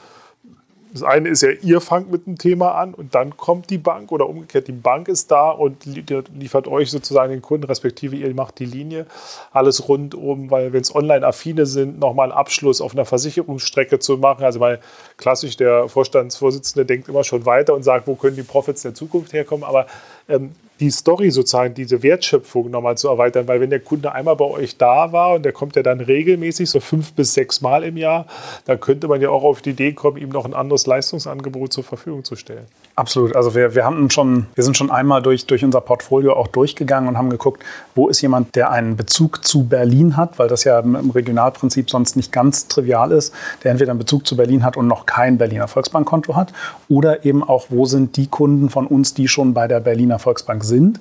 das 0.92 1.02
eine 1.02 1.28
ist 1.28 1.42
ja, 1.42 1.50
ihr 1.50 1.80
fangt 1.80 2.10
mit 2.10 2.26
dem 2.26 2.36
Thema 2.36 2.74
an 2.74 2.94
und 2.94 3.14
dann 3.14 3.36
kommt 3.36 3.70
die 3.70 3.78
Bank 3.78 4.10
oder 4.10 4.28
umgekehrt, 4.28 4.66
die 4.66 4.72
Bank 4.72 5.08
ist 5.08 5.30
da 5.30 5.50
und 5.50 5.84
liefert 5.84 6.66
euch 6.66 6.90
sozusagen 6.90 7.30
den 7.30 7.42
Kunden, 7.42 7.64
respektive 7.64 8.16
ihr 8.16 8.34
macht 8.34 8.58
die 8.58 8.64
Linie. 8.64 9.06
Alles 9.52 9.88
rundum, 9.88 10.50
weil 10.50 10.72
wenn 10.72 10.80
es 10.80 10.94
online-affine 10.94 11.66
sind, 11.66 12.00
nochmal 12.00 12.30
einen 12.30 12.38
Abschluss 12.38 12.80
auf 12.80 12.92
einer 12.92 13.04
Versicherungsstrecke 13.04 13.98
zu 13.98 14.18
machen. 14.18 14.44
Also 14.44 14.58
weil 14.60 14.80
klassisch 15.16 15.56
der 15.56 15.88
Vorstandsvorsitzende 15.88 16.84
denkt 16.84 17.08
immer 17.08 17.24
schon 17.24 17.46
weiter 17.46 17.74
und 17.74 17.82
sagt, 17.82 18.06
wo 18.06 18.16
können 18.16 18.36
die 18.36 18.42
Profits 18.42 18.82
der 18.82 18.94
Zukunft 18.94 19.32
herkommen. 19.32 19.64
Aber 19.64 19.86
ähm, 20.28 20.52
die 20.80 20.90
Story 20.90 21.30
sozusagen, 21.30 21.74
diese 21.74 22.02
Wertschöpfung 22.02 22.70
nochmal 22.70 22.96
zu 22.96 23.08
erweitern, 23.08 23.46
weil 23.46 23.60
wenn 23.60 23.70
der 23.70 23.80
Kunde 23.80 24.12
einmal 24.12 24.36
bei 24.36 24.46
euch 24.46 24.78
da 24.78 25.12
war 25.12 25.34
und 25.34 25.44
der 25.44 25.52
kommt 25.52 25.76
ja 25.76 25.82
dann 25.82 26.00
regelmäßig, 26.00 26.70
so 26.70 26.80
fünf 26.80 27.12
bis 27.12 27.34
sechs 27.34 27.60
Mal 27.60 27.84
im 27.84 27.96
Jahr, 27.96 28.26
dann 28.64 28.80
könnte 28.80 29.06
man 29.06 29.20
ja 29.20 29.28
auch 29.28 29.44
auf 29.44 29.60
die 29.60 29.70
Idee 29.70 29.92
kommen, 29.92 30.16
ihm 30.16 30.30
noch 30.30 30.46
ein 30.46 30.54
anderes 30.54 30.86
Leistungsangebot 30.86 31.72
zur 31.72 31.84
Verfügung 31.84 32.24
zu 32.24 32.34
stellen. 32.34 32.66
Absolut. 32.96 33.34
Also 33.34 33.54
wir, 33.54 33.74
wir, 33.74 33.84
haben 33.84 34.10
schon, 34.10 34.46
wir 34.54 34.64
sind 34.64 34.76
schon 34.76 34.90
einmal 34.90 35.22
durch, 35.22 35.46
durch 35.46 35.64
unser 35.64 35.80
Portfolio 35.80 36.34
auch 36.34 36.48
durchgegangen 36.48 37.08
und 37.08 37.16
haben 37.16 37.30
geguckt, 37.30 37.62
wo 37.94 38.08
ist 38.08 38.20
jemand, 38.20 38.54
der 38.56 38.70
einen 38.70 38.96
Bezug 38.96 39.44
zu 39.44 39.64
Berlin 39.64 40.16
hat, 40.16 40.38
weil 40.38 40.48
das 40.48 40.64
ja 40.64 40.80
im 40.80 41.10
Regionalprinzip 41.10 41.88
sonst 41.88 42.16
nicht 42.16 42.32
ganz 42.32 42.68
trivial 42.68 43.12
ist, 43.12 43.32
der 43.62 43.70
entweder 43.70 43.92
einen 43.92 44.00
Bezug 44.00 44.26
zu 44.26 44.36
Berlin 44.36 44.64
hat 44.64 44.76
und 44.76 44.86
noch 44.86 45.06
kein 45.06 45.38
Berliner 45.38 45.68
Volksbankkonto 45.68 46.36
hat 46.36 46.52
oder 46.88 47.24
eben 47.24 47.42
auch, 47.42 47.66
wo 47.70 47.86
sind 47.86 48.16
die 48.16 48.26
Kunden 48.26 48.68
von 48.68 48.86
uns, 48.86 49.14
die 49.14 49.28
schon 49.28 49.54
bei 49.54 49.66
der 49.66 49.80
Berliner 49.80 50.18
Volksbank 50.18 50.64
sind. 50.64 51.00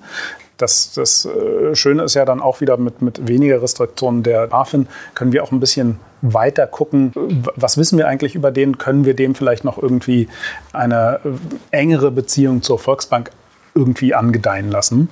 Das, 0.60 0.92
das 0.94 1.26
äh, 1.26 1.74
Schöne 1.74 2.04
ist 2.04 2.14
ja 2.14 2.26
dann 2.26 2.42
auch 2.42 2.62
wieder 2.62 2.78
mit, 2.78 3.02
mit 3.02 3.28
weniger 3.28 3.62
Restriktionen 3.62 4.24
der 4.24 4.48
BaFin 4.48 4.88
können 5.16 5.32
wir 5.32 5.44
auch 5.44 5.52
ein 5.52 5.60
bisschen 5.60 6.00
weiter 6.22 6.68
gucken, 6.68 7.14
was 7.56 7.78
wissen 7.78 7.98
wir 7.98 8.08
eigentlich 8.08 8.36
über 8.36 8.52
den, 8.52 8.78
können 8.78 9.06
wir 9.06 9.14
dem 9.14 9.36
vielleicht 9.36 9.64
noch 9.64 9.82
irgendwie 9.82 10.28
eine 10.74 11.22
äh, 11.24 11.30
engere 11.72 12.12
Beziehung 12.12 12.62
zur 12.62 12.78
Volksbank 12.78 13.32
irgendwie 13.74 14.14
angedeihen 14.14 14.70
lassen. 14.70 15.10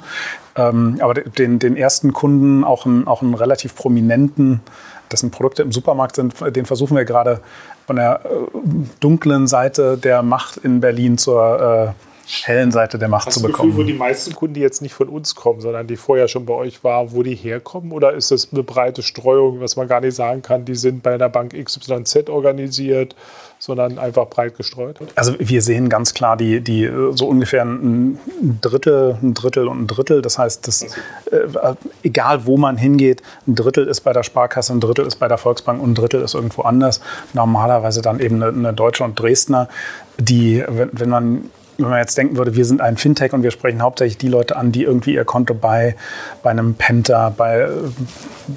Ähm, 0.58 0.98
aber 1.00 1.14
den, 1.14 1.60
den 1.60 1.78
ersten 1.78 2.12
Kunden, 2.12 2.66
auch 2.66 2.86
einen, 2.86 3.08
auch 3.08 3.22
einen 3.22 3.34
relativ 3.34 3.74
prominenten, 3.74 4.60
dessen 5.10 5.32
Produkte 5.32 5.62
im 5.62 5.72
Supermarkt 5.72 6.18
sind, 6.18 6.34
den 6.54 6.66
versuchen 6.66 6.98
wir 6.98 7.06
gerade 7.06 7.40
von 7.86 7.96
der 7.96 8.22
äh, 8.26 8.28
dunklen 9.00 9.48
Seite 9.48 9.98
der 9.98 10.24
Macht 10.24 10.58
in 10.58 10.82
Berlin 10.82 11.18
zur 11.18 11.96
hellen 12.28 12.72
Seite 12.72 13.00
der 13.00 13.08
Macht 13.08 13.28
Hast 13.28 13.36
zu 13.36 13.42
bekommen. 13.42 13.70
Gefühl, 13.70 13.86
wo 13.86 13.88
die 13.88 13.94
meisten 13.94 14.36
Kunden, 14.36 14.56
die 14.56 14.62
jetzt 14.62 14.82
nicht 14.82 14.94
von 14.94 15.08
uns 15.08 15.36
kommen, 15.36 15.62
sondern 15.62 15.88
die 15.88 15.96
vorher 15.96 16.28
schon 16.28 16.46
bei 16.46 16.54
euch 16.54 16.84
waren, 16.84 17.12
wo 17.14 17.24
die 17.24 17.36
herkommen? 17.36 17.92
Oder 17.92 18.14
ist 18.14 18.32
das 18.32 18.50
eine 18.52 18.64
breite 18.64 19.02
Streuung, 19.02 19.62
was 19.62 19.78
man 19.78 19.88
gar 19.88 20.02
nicht 20.02 20.16
sagen 20.16 20.42
kann, 20.42 20.66
die 20.66 20.76
sind 20.76 21.04
bei 21.04 21.14
einer 21.14 21.30
Bank 21.30 21.54
XYZ 21.54 22.30
organisiert, 22.30 23.16
sondern 23.60 23.98
einfach 23.98 24.28
breit 24.28 24.58
gestreut? 24.58 25.00
Also 25.16 25.36
wir 25.40 25.62
sehen 25.62 25.88
ganz 25.88 26.14
klar 26.14 26.36
die, 26.36 26.60
die 26.60 26.92
so 27.12 27.28
ungefähr 27.28 27.64
ein 27.64 28.20
Drittel, 28.62 29.18
ein 29.22 29.34
Drittel 29.34 29.68
und 29.70 29.84
ein 29.84 29.88
Drittel. 29.88 30.22
Das 30.22 30.38
heißt, 30.38 30.68
das, 30.68 30.84
äh, 30.84 31.76
egal 32.04 32.46
wo 32.46 32.58
man 32.58 32.78
hingeht, 32.78 33.22
ein 33.48 33.56
Drittel 33.56 33.88
ist 33.88 34.02
bei 34.02 34.12
der 34.12 34.24
Sparkasse, 34.24 34.74
ein 34.74 34.82
Drittel 34.82 35.06
ist 35.06 35.16
bei 35.16 35.30
der 35.30 35.38
Volksbank 35.38 35.82
und 35.82 35.92
ein 35.92 35.96
Drittel 35.96 36.22
ist 36.22 36.34
irgendwo 36.34 36.64
anders. 36.64 37.00
Normalerweise 37.34 38.02
dann 38.02 38.20
eben 38.20 38.44
eine, 38.44 38.48
eine 38.52 38.74
Deutsche 38.74 39.06
und 39.06 39.18
Dresdner, 39.18 39.70
die, 40.20 40.64
wenn, 40.68 40.90
wenn 40.92 41.10
man 41.10 41.50
wenn 41.78 41.90
man 41.90 42.00
jetzt 42.00 42.18
denken 42.18 42.38
würde, 42.38 42.56
wir 42.56 42.66
sind 42.66 42.82
ein 42.82 42.98
Fintech 42.98 43.34
und 43.34 43.44
wir 43.44 43.52
sprechen 43.52 43.82
hauptsächlich 43.82 44.18
die 44.18 44.28
Leute 44.28 44.56
an, 44.56 44.72
die 44.72 44.84
irgendwie 44.84 45.14
ihr 45.14 45.26
Konto 45.26 45.54
bei, 45.54 45.96
bei 46.44 46.50
einem 46.50 46.76
Penta, 46.76 47.30
bei, 47.30 47.70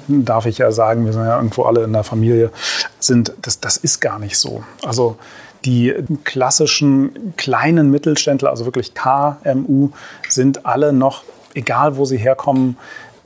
darf 0.07 0.45
ich 0.45 0.57
ja 0.57 0.71
sagen, 0.71 1.05
wir 1.05 1.13
sind 1.13 1.25
ja 1.25 1.37
irgendwo 1.37 1.63
alle 1.63 1.83
in 1.83 1.93
der 1.93 2.03
Familie, 2.03 2.51
sind, 2.99 3.33
das, 3.41 3.59
das 3.59 3.77
ist 3.77 3.99
gar 3.99 4.19
nicht 4.19 4.37
so. 4.37 4.63
Also 4.83 5.17
die 5.65 5.93
klassischen 6.23 7.33
kleinen 7.37 7.91
Mittelständler, 7.91 8.49
also 8.49 8.65
wirklich 8.65 8.93
KMU, 8.93 9.89
sind 10.27 10.65
alle 10.65 10.91
noch, 10.91 11.23
egal 11.53 11.97
wo 11.97 12.05
sie 12.05 12.17
herkommen, 12.17 12.77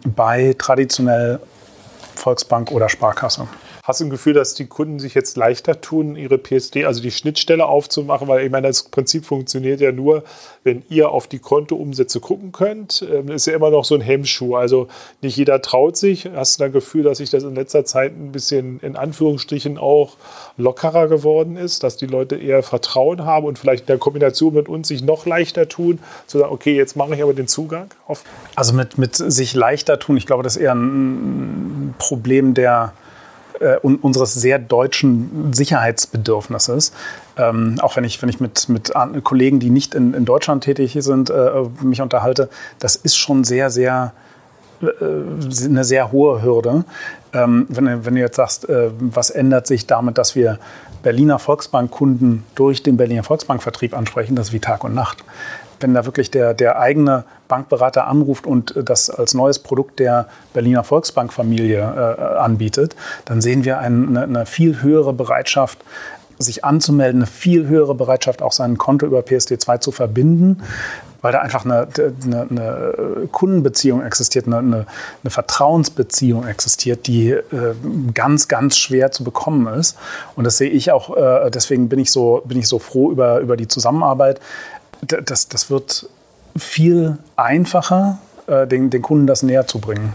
bei 0.04 0.56
traditionell 0.58 1.40
Volksbank 2.16 2.72
oder 2.72 2.90
Sparkasse. 2.90 3.48
Hast 3.86 4.02
du 4.02 4.06
ein 4.06 4.10
Gefühl, 4.10 4.34
dass 4.34 4.56
die 4.56 4.66
Kunden 4.66 4.98
sich 4.98 5.14
jetzt 5.14 5.38
leichter 5.38 5.80
tun, 5.80 6.16
ihre 6.16 6.40
PSD, 6.40 6.86
also 6.86 7.04
die 7.04 7.12
Schnittstelle 7.12 7.68
aufzumachen? 7.68 8.28
Weil 8.28 8.44
ich 8.44 8.52
meine, 8.52 8.66
das 8.66 8.82
Prinzip 8.82 9.26
funktioniert 9.26 9.80
ja 9.80 9.92
nur, 9.92 10.24
wenn 10.64 10.82
ihr 10.90 11.12
auf 11.12 11.28
die 11.28 11.38
Kontoumsätze 11.38 12.20
gucken 12.20 12.52
könnt. 12.52 13.06
Das 13.28 13.36
ist 13.36 13.46
ja 13.46 13.54
immer 13.54 13.70
noch 13.70 13.86
so 13.86 13.94
ein 13.94 14.02
Hemmschuh. 14.02 14.56
Also 14.56 14.88
nicht 15.22 15.38
jeder 15.38 15.62
traut 15.62 15.98
sich. 15.98 16.28
Hast 16.34 16.60
du 16.60 16.64
ein 16.64 16.72
Gefühl, 16.72 17.04
dass 17.04 17.20
sich 17.20 17.30
das 17.30 17.44
in 17.44 17.54
letzter 17.54 17.86
Zeit 17.86 18.14
ein 18.14 18.32
bisschen 18.32 18.80
in 18.80 18.96
Anführungsstrichen 18.96 19.78
auch 19.78 20.18
lockerer 20.58 21.08
geworden 21.08 21.56
ist, 21.56 21.84
dass 21.84 21.96
die 21.96 22.08
Leute 22.08 22.38
eher 22.38 22.64
Vertrauen 22.64 23.24
haben 23.24 23.46
und 23.46 23.60
vielleicht 23.60 23.82
in 23.82 23.88
der 23.88 24.00
Kombination 24.00 24.56
mit 24.56 24.68
uns 24.68 24.88
sich 24.88 25.04
noch 25.04 25.28
leichter 25.28 25.70
tun, 25.70 26.00
zu 26.26 26.40
sagen, 26.40 26.52
okay, 26.52 26.76
jetzt 26.76 26.96
mache 26.96 27.14
ich 27.14 27.22
aber 27.22 27.36
den 27.36 27.48
Zugang? 27.48 27.92
Auf 28.08 28.24
also 28.56 28.74
mit, 28.74 28.98
mit 28.98 29.16
sich 29.16 29.54
leichter 29.54 30.00
tun, 30.00 30.18
ich 30.18 30.26
glaube, 30.26 30.42
das 30.42 30.56
ist 30.56 30.64
eher 30.64 30.74
ein 30.74 31.94
Problem 32.00 32.56
der 32.56 32.94
äh, 33.60 33.78
unseres 33.78 34.34
sehr 34.34 34.60
deutschen 34.60 35.54
Sicherheitsbedürfnisses. 35.54 36.92
Ähm, 37.38 37.78
auch 37.82 37.96
wenn 37.96 38.04
ich, 38.04 38.22
wenn 38.22 38.30
ich 38.30 38.40
mit, 38.40 38.70
mit 38.70 38.94
Kollegen, 39.24 39.60
die 39.60 39.70
nicht 39.70 39.96
in, 39.96 40.14
in 40.14 40.26
Deutschland 40.26 40.64
tätig 40.64 40.96
sind, 41.00 41.30
äh, 41.30 41.64
mich 41.82 42.02
unterhalte, 42.02 42.50
das 42.80 42.96
ist 42.96 43.18
schon 43.18 43.44
sehr, 43.44 43.70
sehr 43.70 44.14
äh, 44.82 45.66
eine 45.66 45.84
sehr 45.84 46.12
hohe 46.12 46.42
Hürde. 46.42 46.84
Ähm, 47.34 47.66
wenn, 47.70 48.06
wenn 48.06 48.16
du 48.16 48.22
jetzt 48.22 48.38
sagst, 48.38 48.70
äh, 48.70 48.90
was 49.00 49.30
ändert 49.30 49.68
sich 49.68 49.88
damit, 49.88 50.18
dass 50.18 50.36
wir 50.36 50.60
Berliner 51.04 51.38
Volksbank-Kunden 51.38 52.44
durch 52.56 52.82
den 52.82 52.98
Berliner 52.98 53.24
Volksbank-Vertrieb 53.24 53.96
ansprechen, 53.96 54.36
das 54.36 54.48
ist 54.48 54.54
wie 54.54 54.60
Tag 54.60 54.84
und 54.84 54.96
Nacht 54.96 55.24
wenn 55.80 55.94
da 55.94 56.06
wirklich 56.06 56.32
der, 56.32 56.54
der 56.54 56.80
eigene 56.80 57.24
Bankberater 57.48 58.08
anruft 58.08 58.48
und 58.48 58.74
das 58.84 59.10
als 59.10 59.34
neues 59.34 59.60
Produkt 59.60 60.00
der 60.00 60.28
Berliner 60.54 60.84
Volksbankfamilie 60.84 61.80
äh, 61.80 62.38
anbietet, 62.38 62.96
dann 63.26 63.42
sehen 63.42 63.66
wir 63.66 63.80
eine, 63.80 64.22
eine 64.22 64.46
viel 64.46 64.82
höhere 64.82 65.14
Bereitschaft, 65.14 65.80
sich 66.38 66.66
anzumelden, 66.66 67.22
eine 67.22 67.28
viel 67.28 67.68
höhere 67.68 67.96
Bereitschaft, 67.96 68.42
auch 68.42 68.52
sein 68.52 68.78
Konto 68.78 69.06
über 69.06 69.20
PSD2 69.20 69.80
zu 69.80 69.92
verbinden, 69.92 70.62
weil 71.22 71.32
da 71.32 71.40
einfach 71.40 71.66
eine, 71.66 71.88
eine, 72.24 72.48
eine 72.50 73.28
Kundenbeziehung 73.32 74.04
existiert, 74.04 74.46
eine, 74.46 74.58
eine, 74.60 74.86
Vertrauensbeziehung 75.26 76.46
existiert, 76.46 77.08
die 77.08 77.32
äh, 77.32 77.42
ganz, 78.14 78.48
ganz 78.48 78.78
schwer 78.78 79.12
zu 79.12 79.24
bekommen 79.24 79.66
ist. 79.74 79.98
Und 80.36 80.44
das 80.44 80.58
sehe 80.58 80.70
ich 80.70 80.92
auch, 80.92 81.18
äh, 81.18 81.50
deswegen 81.50 81.90
bin 81.90 81.98
ich 81.98 82.12
so, 82.12 82.44
bin 82.46 82.60
ich 82.60 82.68
so 82.68 82.78
froh 82.78 83.12
über, 83.12 83.40
über 83.40 83.58
die 83.58 83.68
Zusammenarbeit, 83.68 84.40
das, 85.02 85.50
das 85.50 85.70
wird 85.70 86.10
viel 86.58 87.18
einfacher, 87.36 88.20
äh, 88.48 88.68
den, 88.68 88.90
den 88.90 89.02
Kunden 89.02 89.28
das 89.28 89.44
näher 89.44 89.68
zu 89.68 89.80
bringen. 89.80 90.14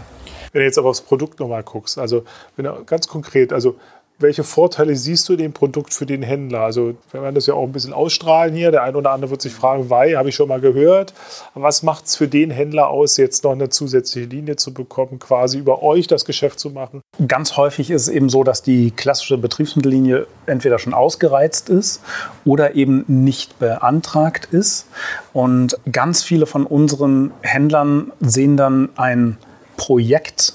Wenn 0.51 0.61
du 0.61 0.65
jetzt 0.65 0.77
aber 0.77 0.89
aufs 0.89 1.01
Produkt 1.01 1.39
nochmal 1.39 1.63
guckst, 1.63 1.97
also 1.97 2.25
wenn 2.55 2.65
du 2.65 2.83
ganz 2.85 3.07
konkret, 3.07 3.53
also 3.53 3.77
welche 4.21 4.43
Vorteile 4.43 4.95
siehst 4.95 5.27
du 5.29 5.33
in 5.33 5.39
dem 5.39 5.53
Produkt 5.53 5.93
für 5.93 6.05
den 6.05 6.23
Händler? 6.23 6.61
Also, 6.61 6.95
wir 7.11 7.21
werden 7.21 7.35
das 7.35 7.47
ja 7.47 7.53
auch 7.53 7.63
ein 7.63 7.71
bisschen 7.71 7.93
ausstrahlen 7.93 8.55
hier. 8.55 8.71
Der 8.71 8.83
eine 8.83 8.97
oder 8.97 9.11
andere 9.11 9.31
wird 9.31 9.41
sich 9.41 9.53
fragen, 9.53 9.89
why, 9.89 10.13
habe 10.13 10.29
ich 10.29 10.35
schon 10.35 10.47
mal 10.47 10.59
gehört. 10.59 11.13
Was 11.53 11.83
macht 11.83 12.05
es 12.05 12.15
für 12.15 12.27
den 12.27 12.51
Händler 12.51 12.89
aus, 12.89 13.17
jetzt 13.17 13.43
noch 13.43 13.51
eine 13.51 13.69
zusätzliche 13.69 14.27
Linie 14.27 14.55
zu 14.55 14.73
bekommen, 14.73 15.19
quasi 15.19 15.57
über 15.57 15.83
euch 15.83 16.07
das 16.07 16.25
Geschäft 16.25 16.59
zu 16.59 16.69
machen? 16.69 17.01
Ganz 17.27 17.57
häufig 17.57 17.91
ist 17.91 18.03
es 18.03 18.09
eben 18.09 18.29
so, 18.29 18.43
dass 18.43 18.61
die 18.61 18.91
klassische 18.91 19.37
Betriebsmittellinie 19.37 20.27
entweder 20.45 20.79
schon 20.79 20.93
ausgereizt 20.93 21.69
ist 21.69 22.01
oder 22.45 22.75
eben 22.75 23.05
nicht 23.07 23.59
beantragt 23.59 24.49
ist. 24.51 24.87
Und 25.33 25.77
ganz 25.91 26.23
viele 26.23 26.45
von 26.45 26.65
unseren 26.65 27.31
Händlern 27.41 28.11
sehen 28.19 28.57
dann 28.57 28.89
ein 28.95 29.37
Projekt 29.77 30.53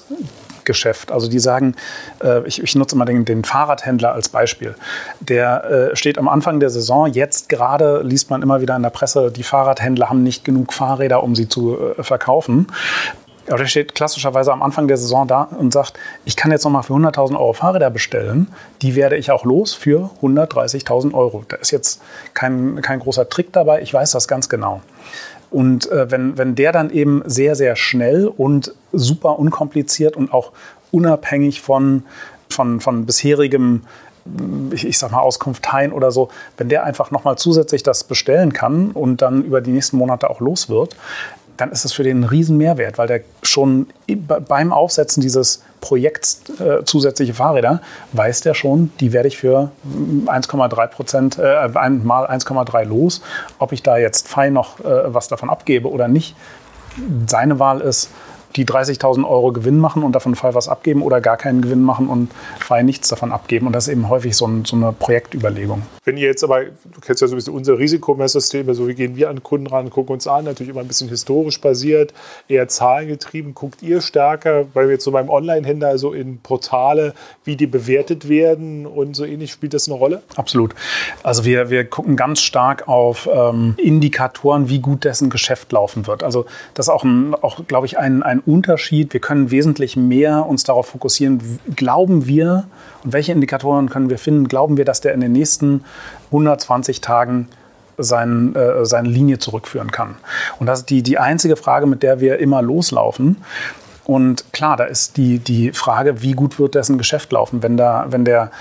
Geschäft. 0.67 1.11
Also 1.11 1.27
die 1.27 1.39
sagen, 1.39 1.75
äh, 2.23 2.45
ich, 2.45 2.61
ich, 2.61 2.75
nutze 2.75 2.95
mal 2.95 3.05
den, 3.05 3.25
den, 3.25 3.43
Fahrradhändler 3.43 4.13
als 4.13 4.29
Beispiel. 4.29 4.75
Der 5.19 5.63
äh, 5.91 5.95
steht 5.95 6.19
am 6.19 6.27
Anfang 6.27 6.59
der 6.59 6.69
Saison, 6.69 7.07
jetzt 7.07 7.49
gerade 7.49 8.01
liest 8.03 8.29
man 8.29 8.43
immer 8.43 8.61
wieder 8.61 8.75
in 8.75 8.83
der 8.83 8.91
Presse, 8.91 9.31
die 9.31 9.43
Fahrradhändler 9.43 10.09
haben 10.09 10.21
nicht 10.21 10.45
genug 10.45 10.73
Fahrräder, 10.73 11.23
um 11.23 11.33
sie 11.35 11.49
zu 11.49 11.77
äh, 11.79 12.03
verkaufen. 12.03 12.67
Aber 13.47 13.59
der 13.59 13.67
steht 13.67 13.95
klassischerweise 13.95 14.51
am 14.51 14.61
Anfang 14.61 14.87
der 14.89 14.97
Saison 14.97 15.25
da 15.25 15.43
und 15.43 15.71
sagt, 15.71 15.93
ich 16.25 16.35
kann 16.35 16.51
jetzt 16.51 16.65
nochmal 16.65 16.83
für 16.83 16.93
100.000 16.93 17.37
Euro 17.37 17.53
Fahrräder 17.53 17.89
bestellen. 17.89 18.47
Die 18.81 18.95
werde 18.95 19.15
ich 19.15 19.31
auch 19.31 19.45
los 19.45 19.73
für 19.73 20.09
130.000 20.21 21.13
Euro. 21.13 21.45
Da 21.47 21.55
ist 21.55 21.71
jetzt 21.71 22.01
kein, 22.33 22.81
kein 22.81 22.99
großer 22.99 23.29
Trick 23.29 23.53
dabei. 23.53 23.81
Ich 23.81 23.93
weiß 23.93 24.11
das 24.11 24.27
ganz 24.27 24.49
genau. 24.49 24.81
Und 25.49 25.89
äh, 25.91 26.11
wenn, 26.11 26.37
wenn 26.37 26.55
der 26.55 26.71
dann 26.71 26.89
eben 26.89 27.23
sehr, 27.25 27.55
sehr 27.55 27.75
schnell 27.75 28.27
und 28.27 28.73
super 28.91 29.39
unkompliziert 29.39 30.17
und 30.17 30.33
auch 30.33 30.51
unabhängig 30.91 31.61
von, 31.61 32.03
von, 32.49 32.79
von 32.81 33.05
bisherigem 33.05 33.83
ich, 34.71 34.85
ich 34.85 34.97
sag 34.97 35.11
mal, 35.11 35.19
Auskunft 35.19 35.71
Hein 35.71 35.91
oder 35.91 36.11
so, 36.11 36.29
wenn 36.57 36.69
der 36.69 36.83
einfach 36.83 37.11
nochmal 37.11 37.37
zusätzlich 37.37 37.83
das 37.83 38.03
bestellen 38.03 38.53
kann 38.53 38.91
und 38.91 39.21
dann 39.21 39.43
über 39.43 39.61
die 39.61 39.71
nächsten 39.71 39.97
Monate 39.97 40.29
auch 40.29 40.39
los 40.39 40.69
wird, 40.69 40.95
dann 41.57 41.71
ist 41.71 41.85
es 41.85 41.93
für 41.93 42.03
den 42.03 42.21
ein 42.21 42.23
riesen 42.23 42.57
Mehrwert, 42.57 42.97
weil 42.97 43.07
der 43.07 43.21
schon 43.41 43.87
beim 44.47 44.71
Aufsetzen 44.71 45.21
dieses 45.21 45.63
Projekts 45.81 46.41
äh, 46.59 46.83
zusätzliche 46.85 47.33
Fahrräder 47.33 47.81
weiß 48.13 48.41
der 48.41 48.53
schon, 48.53 48.91
die 48.99 49.13
werde 49.13 49.27
ich 49.27 49.37
für 49.37 49.71
1,3 50.25 50.87
Prozent, 50.87 51.37
äh, 51.37 51.67
mal 51.69 52.27
1,3 52.27 52.83
los. 52.85 53.21
Ob 53.59 53.71
ich 53.71 53.83
da 53.83 53.97
jetzt 53.97 54.27
fein 54.27 54.53
noch 54.53 54.79
äh, 54.79 55.13
was 55.13 55.27
davon 55.27 55.49
abgebe 55.49 55.89
oder 55.89 56.07
nicht, 56.07 56.35
seine 57.27 57.59
Wahl 57.59 57.81
ist, 57.81 58.09
die 58.57 58.65
30.000 58.65 59.27
Euro 59.27 59.51
Gewinn 59.51 59.77
machen 59.77 60.03
und 60.03 60.13
davon 60.13 60.35
frei 60.35 60.53
was 60.53 60.67
abgeben 60.67 61.01
oder 61.01 61.21
gar 61.21 61.37
keinen 61.37 61.61
Gewinn 61.61 61.83
machen 61.83 62.07
und 62.07 62.31
frei 62.59 62.83
nichts 62.83 63.07
davon 63.07 63.31
abgeben. 63.31 63.67
Und 63.67 63.73
das 63.73 63.87
ist 63.87 63.93
eben 63.93 64.09
häufig 64.09 64.35
so, 64.35 64.47
ein, 64.47 64.65
so 64.65 64.75
eine 64.75 64.91
Projektüberlegung. 64.91 65.83
Wenn 66.03 66.17
ihr 66.17 66.27
jetzt 66.27 66.43
aber, 66.43 66.63
du 66.65 67.01
kennst 67.01 67.21
ja 67.21 67.27
so 67.27 67.35
ein 67.35 67.37
bisschen 67.37 67.53
unsere 67.53 67.79
Risikomesssysteme, 67.79 68.73
so 68.73 68.87
wie 68.87 68.95
gehen 68.95 69.15
wir 69.15 69.29
an 69.29 69.43
Kunden 69.43 69.67
ran, 69.67 69.89
gucken 69.89 70.13
uns 70.13 70.27
an, 70.27 70.45
natürlich 70.45 70.71
immer 70.71 70.81
ein 70.81 70.87
bisschen 70.87 71.09
historisch 71.09 71.61
basiert, 71.61 72.13
eher 72.47 72.67
zahlengetrieben. 72.67 73.53
Guckt 73.53 73.83
ihr 73.83 74.01
stärker, 74.01 74.65
weil 74.73 74.87
wir 74.87 74.93
jetzt 74.93 75.03
so 75.03 75.11
beim 75.11 75.29
Online-Händler 75.29 75.97
so 75.97 76.13
in 76.13 76.39
Portale, 76.39 77.13
wie 77.43 77.55
die 77.55 77.67
bewertet 77.67 78.27
werden 78.27 78.85
und 78.85 79.15
so 79.15 79.25
ähnlich, 79.25 79.51
spielt 79.51 79.73
das 79.73 79.87
eine 79.87 79.97
Rolle? 79.97 80.23
Absolut. 80.35 80.73
Also 81.23 81.45
wir, 81.45 81.69
wir 81.69 81.85
gucken 81.85 82.15
ganz 82.15 82.41
stark 82.41 82.87
auf 82.87 83.29
ähm, 83.31 83.75
Indikatoren, 83.77 84.69
wie 84.69 84.79
gut 84.79 85.03
dessen 85.03 85.29
Geschäft 85.29 85.71
laufen 85.71 86.07
wird. 86.07 86.23
Also 86.23 86.45
das 86.73 86.87
ist 86.87 86.93
auch, 86.93 87.05
auch 87.41 87.67
glaube 87.67 87.85
ich, 87.85 87.97
ein, 87.97 88.23
ein 88.23 88.41
Unterschied. 88.47 89.13
Wir 89.13 89.19
können 89.19 89.51
wesentlich 89.51 89.97
mehr 89.97 90.45
uns 90.45 90.63
darauf 90.63 90.87
fokussieren, 90.87 91.59
glauben 91.75 92.25
wir 92.25 92.65
und 93.03 93.13
welche 93.13 93.31
Indikatoren 93.31 93.89
können 93.89 94.09
wir 94.09 94.17
finden, 94.17 94.47
glauben 94.47 94.77
wir, 94.77 94.85
dass 94.85 95.01
der 95.01 95.13
in 95.13 95.19
den 95.19 95.33
nächsten 95.33 95.83
120 96.27 97.01
Tagen 97.01 97.47
sein, 97.97 98.55
äh, 98.55 98.85
seine 98.85 99.09
Linie 99.09 99.39
zurückführen 99.39 99.91
kann. 99.91 100.15
Und 100.59 100.67
das 100.67 100.79
ist 100.79 100.89
die, 100.89 101.03
die 101.03 101.17
einzige 101.17 101.55
Frage, 101.55 101.87
mit 101.87 102.03
der 102.03 102.19
wir 102.19 102.39
immer 102.39 102.61
loslaufen. 102.61 103.37
Und 104.05 104.53
klar, 104.53 104.77
da 104.77 104.85
ist 104.85 105.17
die, 105.17 105.39
die 105.39 105.73
Frage, 105.73 106.21
wie 106.21 106.31
gut 106.31 106.59
wird 106.59 106.75
dessen 106.75 106.97
Geschäft 106.97 107.31
laufen, 107.31 107.61
wenn, 107.61 107.75
da, 107.75 108.05
wenn 108.09 108.23
der 108.23 108.51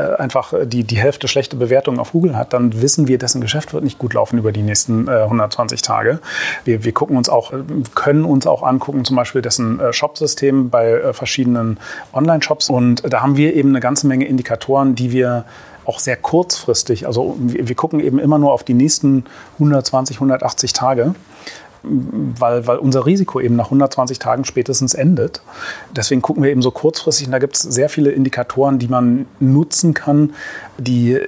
einfach 0.00 0.52
die, 0.64 0.84
die 0.84 0.96
Hälfte 0.96 1.28
schlechte 1.28 1.56
Bewertungen 1.56 1.98
auf 1.98 2.12
Google 2.12 2.36
hat, 2.36 2.52
dann 2.52 2.82
wissen 2.82 3.08
wir, 3.08 3.18
dessen 3.18 3.40
Geschäft 3.40 3.72
wird 3.72 3.84
nicht 3.84 3.98
gut 3.98 4.14
laufen 4.14 4.38
über 4.38 4.52
die 4.52 4.62
nächsten 4.62 5.08
äh, 5.08 5.22
120 5.22 5.82
Tage. 5.82 6.20
Wir, 6.64 6.84
wir 6.84 6.92
gucken 6.92 7.16
uns 7.16 7.28
auch, 7.28 7.52
können 7.94 8.24
uns 8.24 8.46
auch 8.46 8.62
angucken, 8.62 9.04
zum 9.04 9.16
Beispiel 9.16 9.42
dessen 9.42 9.80
äh, 9.80 9.92
Shopsystem 9.92 10.70
bei 10.70 10.90
äh, 10.90 11.12
verschiedenen 11.12 11.78
Online-Shops. 12.12 12.70
Und 12.70 13.02
da 13.12 13.22
haben 13.22 13.36
wir 13.36 13.54
eben 13.54 13.70
eine 13.70 13.80
ganze 13.80 14.06
Menge 14.06 14.26
Indikatoren, 14.26 14.94
die 14.94 15.12
wir 15.12 15.44
auch 15.84 15.98
sehr 15.98 16.16
kurzfristig. 16.16 17.06
Also 17.06 17.36
wir, 17.38 17.68
wir 17.68 17.74
gucken 17.74 18.00
eben 18.00 18.18
immer 18.18 18.38
nur 18.38 18.52
auf 18.52 18.64
die 18.64 18.74
nächsten 18.74 19.24
120, 19.54 20.16
180 20.16 20.72
Tage 20.72 21.14
weil, 21.84 22.66
weil 22.66 22.78
unser 22.78 23.06
Risiko 23.06 23.40
eben 23.40 23.56
nach 23.56 23.66
120 23.66 24.18
Tagen 24.18 24.44
spätestens 24.44 24.94
endet. 24.94 25.42
Deswegen 25.94 26.22
gucken 26.22 26.42
wir 26.42 26.50
eben 26.50 26.62
so 26.62 26.70
kurzfristig 26.70 27.26
und 27.26 27.32
da 27.32 27.38
gibt 27.38 27.56
es 27.56 27.62
sehr 27.62 27.88
viele 27.88 28.10
Indikatoren, 28.10 28.78
die 28.78 28.88
man 28.88 29.26
nutzen 29.40 29.94
kann, 29.94 30.34
die 30.78 31.18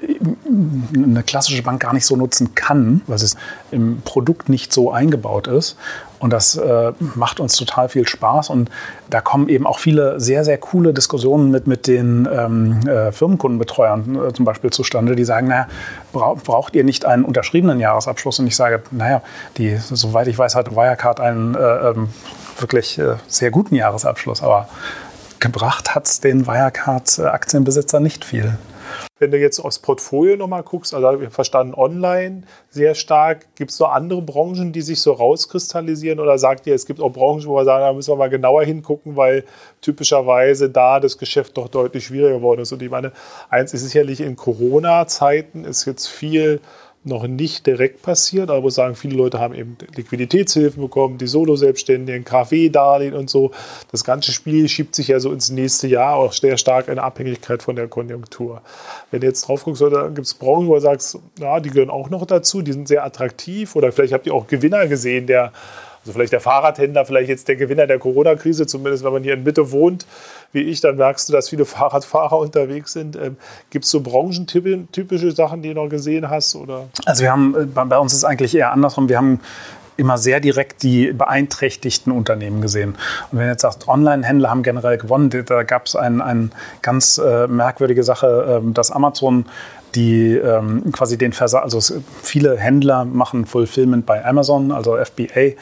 eine 0.95 1.23
klassische 1.23 1.63
Bank 1.63 1.81
gar 1.83 1.93
nicht 1.93 2.07
so 2.07 2.17
nutzen 2.17 2.55
kann, 2.55 3.03
weil 3.07 3.17
es 3.17 3.37
im 3.71 4.01
Produkt 4.05 4.49
nicht 4.49 4.73
so 4.73 4.91
eingebaut 4.91 5.47
ist. 5.47 5.77
Und 6.19 6.33
das 6.33 6.57
äh, 6.57 6.93
macht 7.15 7.41
uns 7.41 7.57
total 7.57 7.89
viel 7.89 8.09
Spaß. 8.09 8.51
Und 8.51 8.71
da 9.11 9.21
kommen 9.21 9.49
eben 9.49 9.67
auch 9.67 9.79
viele 9.79 10.19
sehr, 10.19 10.45
sehr 10.45 10.59
coole 10.59 10.95
Diskussionen 10.95 11.51
mit, 11.51 11.67
mit 11.67 11.87
den 11.87 12.29
ähm, 12.33 12.87
äh, 12.89 13.13
Firmenkundenbetreuern 13.13 14.29
äh, 14.29 14.33
zum 14.33 14.45
Beispiel 14.45 14.71
zustande, 14.71 15.15
die 15.15 15.25
sagen, 15.25 15.49
naja, 15.49 15.69
bra 16.13 16.35
braucht 16.35 16.75
ihr 16.75 16.85
nicht 16.85 17.05
einen 17.05 17.25
unterschriebenen 17.25 17.81
Jahresabschluss? 17.81 18.39
Und 18.39 18.47
ich 18.47 18.57
sage, 18.57 18.83
naja, 18.91 19.23
die, 19.59 19.77
soweit 19.77 20.27
ich 20.29 20.39
weiß, 20.39 20.55
hat 20.55 20.75
Wirecard 20.75 21.21
einen 21.21 21.55
äh, 21.55 21.59
ähm, 21.59 22.09
wirklich 22.59 22.99
äh, 22.99 23.17
sehr 23.29 23.51
guten 23.51 23.75
Jahresabschluss. 23.75 24.43
Aber 24.43 24.69
gebracht 25.41 25.95
hat 25.95 26.07
es 26.07 26.21
den 26.21 26.47
Wirecard-Aktienbesitzer 26.47 28.01
nicht 28.01 28.25
viel. 28.25 28.57
Wenn 29.19 29.31
du 29.31 29.39
jetzt 29.39 29.59
aufs 29.61 29.79
Portfolio 29.79 30.37
nochmal 30.37 30.63
guckst, 30.63 30.93
also 30.93 31.21
ich 31.21 31.31
verstanden, 31.31 31.75
online 31.75 32.43
sehr 32.71 32.95
stark. 32.95 33.47
Gibt 33.57 33.71
es 33.71 33.79
noch 33.79 33.91
andere 33.91 34.21
Branchen, 34.21 34.73
die 34.73 34.83
sich 34.83 35.01
so 35.01 35.13
rauskristallisieren? 35.13 36.21
Oder 36.21 36.39
sagt 36.39 36.67
ihr, 36.67 36.75
es 36.75 36.85
gibt 36.85 37.01
auch 37.01 37.11
Branchen, 37.11 37.47
wo 37.47 37.57
wir 37.57 37.65
sagen, 37.65 37.83
da 37.83 37.93
müssen 37.93 38.13
wir 38.13 38.17
mal 38.17 38.29
genauer 38.29 38.65
hingucken, 38.65 39.17
weil 39.17 39.45
typischerweise 39.81 40.69
da 40.69 41.01
das 41.01 41.17
Geschäft 41.17 41.57
doch 41.57 41.69
deutlich 41.69 42.05
schwieriger 42.05 42.37
geworden 42.37 42.61
ist? 42.61 42.73
Und 42.73 42.83
ich 42.83 42.91
meine, 42.91 43.13
eins 43.49 43.73
ist 43.73 43.85
sicherlich 43.85 44.21
in 44.21 44.37
Corona-Zeiten 44.37 45.65
ist 45.65 45.87
jetzt 45.87 46.07
viel 46.07 46.61
noch 47.07 47.27
nicht 47.27 47.67
direkt 47.67 48.03
passiert, 48.03 48.51
aber 48.51 48.61
muss 48.61 48.75
sagen, 48.75 48.95
viele 48.95 49.17
Leute 49.17 49.39
haben 49.39 49.55
eben 49.55 49.77
Liquiditätshilfen 49.95 50.83
bekommen, 50.83 51.19
die 51.19 51.27
Solo-Selbstständigen, 51.27 52.25
KfW-Darlehen 52.25 53.15
und 53.15 53.31
so. 53.31 53.53
Das 53.91 54.05
ganze 54.05 54.33
Spiel 54.33 54.69
schiebt 54.69 54.95
sich 54.95 55.09
ja 55.09 55.21
so 55.21 55.33
ins 55.33 55.51
nächste 55.51 55.87
Jahr, 55.87 56.17
auch 56.17 56.33
sehr 56.33 56.57
stark 56.57 56.89
in 56.89 56.99
Abhängigkeit 56.99 57.63
von 57.63 57.77
der 57.77 57.89
Konjunktur. 57.89 58.63
Wenn 59.11 59.21
du 59.21 59.27
jetzt 59.27 59.43
drauf 59.43 59.65
guckst, 59.65 59.83
dann 59.83 60.15
gibt 60.15 60.27
es 60.27 60.35
Branchen, 60.35 60.67
wo 60.67 60.75
du 60.75 60.81
sagst, 60.81 61.19
ja, 61.39 61.61
die 61.61 61.71
gehören 61.71 61.91
auch 61.91 62.11
noch 62.11 62.27
dazu, 62.27 62.63
die 62.63 62.73
sind 62.73 62.89
sehr 62.89 63.05
attraktiv 63.05 63.77
oder 63.77 63.93
vielleicht 63.93 64.13
habt 64.13 64.27
ihr 64.27 64.35
auch 64.35 64.47
Gewinner 64.47 64.87
gesehen, 64.87 65.27
der 65.27 65.53
also 66.07 66.13
vielleicht 66.13 66.33
der 66.33 66.41
Fahrradhändler, 66.41 67.05
vielleicht 67.05 67.29
jetzt 67.29 67.49
der 67.49 67.57
Gewinner 67.57 67.89
der 67.89 67.99
Corona-Krise, 67.99 68.69
zumindest 68.69 69.03
wenn 69.03 69.13
man 69.13 69.25
hier 69.25 69.35
in 69.35 69.43
Mitte 69.43 69.73
wohnt, 69.73 70.07
wie 70.53 70.61
ich, 70.61 70.81
dann 70.81 70.97
merkst 70.97 71.29
du, 71.29 71.33
dass 71.33 71.49
viele 71.49 71.65
Fahrradfahrer 71.65 72.39
unterwegs 72.39 72.93
sind. 72.93 73.17
Ähm, 73.17 73.37
Gibt 73.71 73.87
es 73.87 73.91
so 73.91 74.01
branchentypische 74.01 75.33
Sachen, 75.33 75.63
die 75.63 75.75
du 75.75 75.83
noch 75.83 75.89
gesehen 75.89 76.31
hast? 76.31 76.55
Oder? 76.55 76.89
Also 77.05 77.25
wir 77.25 77.33
haben, 77.33 77.57
äh, 77.57 77.65
bei 77.65 77.99
uns 77.99 78.13
ist 78.13 78.19
es 78.19 78.25
eigentlich 78.25 78.55
eher 78.55 78.71
andersrum. 78.71 79.09
Wir 79.09 79.17
haben 79.17 79.41
immer 79.97 80.19
sehr 80.19 80.41
direkt 80.41 80.83
die 80.83 81.13
beeinträchtigten 81.13 82.13
Unternehmen 82.13 82.61
gesehen. 82.61 82.97
Und 83.31 83.39
wenn 83.39 83.47
du 83.47 83.53
jetzt 83.53 83.63
sagst, 83.63 83.89
Online-Händler 83.89 84.51
haben 84.51 84.63
generell 84.63 84.99
gewonnen, 84.99 85.31
da 85.31 85.63
gab 85.63 85.87
es 85.87 85.97
eine 85.97 86.25
ein 86.25 86.53
ganz 86.83 87.19
äh, 87.19 87.47
merkwürdige 87.47 88.03
Sache, 88.03 88.63
äh, 88.63 88.73
dass 88.73 88.91
Amazon 88.91 89.47
die 89.95 90.35
ähm, 90.35 90.93
quasi 90.93 91.17
den 91.17 91.33
Versand, 91.33 91.65
also 91.65 92.01
viele 92.23 92.57
Händler 92.59 93.05
machen 93.05 93.47
Fulfillment 93.47 94.05
bei 94.05 94.25
Amazon, 94.25 94.71
also 94.71 94.97
FBA, 94.97 95.55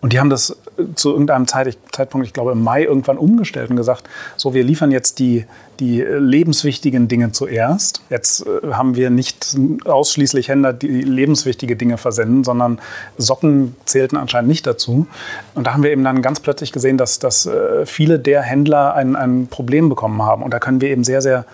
und 0.00 0.12
die 0.12 0.18
haben 0.18 0.30
das 0.30 0.56
zu 0.94 1.10
irgendeinem 1.10 1.46
Zeitpunkt, 1.46 2.26
ich 2.26 2.32
glaube 2.32 2.52
im 2.52 2.62
Mai, 2.62 2.84
irgendwann 2.84 3.18
umgestellt 3.18 3.70
und 3.70 3.76
gesagt, 3.76 4.08
so, 4.36 4.54
wir 4.54 4.64
liefern 4.64 4.90
jetzt 4.90 5.18
die, 5.18 5.44
die 5.80 6.00
lebenswichtigen 6.00 7.08
Dinge 7.08 7.32
zuerst. 7.32 8.02
Jetzt 8.10 8.46
äh, 8.46 8.72
haben 8.72 8.94
wir 8.96 9.10
nicht 9.10 9.56
ausschließlich 9.84 10.48
Händler, 10.48 10.72
die 10.72 10.88
lebenswichtige 11.02 11.76
Dinge 11.76 11.98
versenden, 11.98 12.44
sondern 12.44 12.80
Socken 13.18 13.74
zählten 13.84 14.16
anscheinend 14.16 14.48
nicht 14.48 14.66
dazu. 14.66 15.06
Und 15.54 15.66
da 15.66 15.74
haben 15.74 15.82
wir 15.82 15.90
eben 15.90 16.04
dann 16.04 16.22
ganz 16.22 16.40
plötzlich 16.40 16.72
gesehen, 16.72 16.98
dass, 16.98 17.18
dass 17.18 17.46
äh, 17.46 17.86
viele 17.86 18.18
der 18.18 18.42
Händler 18.42 18.94
ein, 18.94 19.16
ein 19.16 19.48
Problem 19.48 19.88
bekommen 19.88 20.22
haben. 20.22 20.42
Und 20.42 20.52
da 20.52 20.58
können 20.58 20.80
wir 20.80 20.90
eben 20.90 21.04
sehr, 21.04 21.22
sehr 21.22 21.44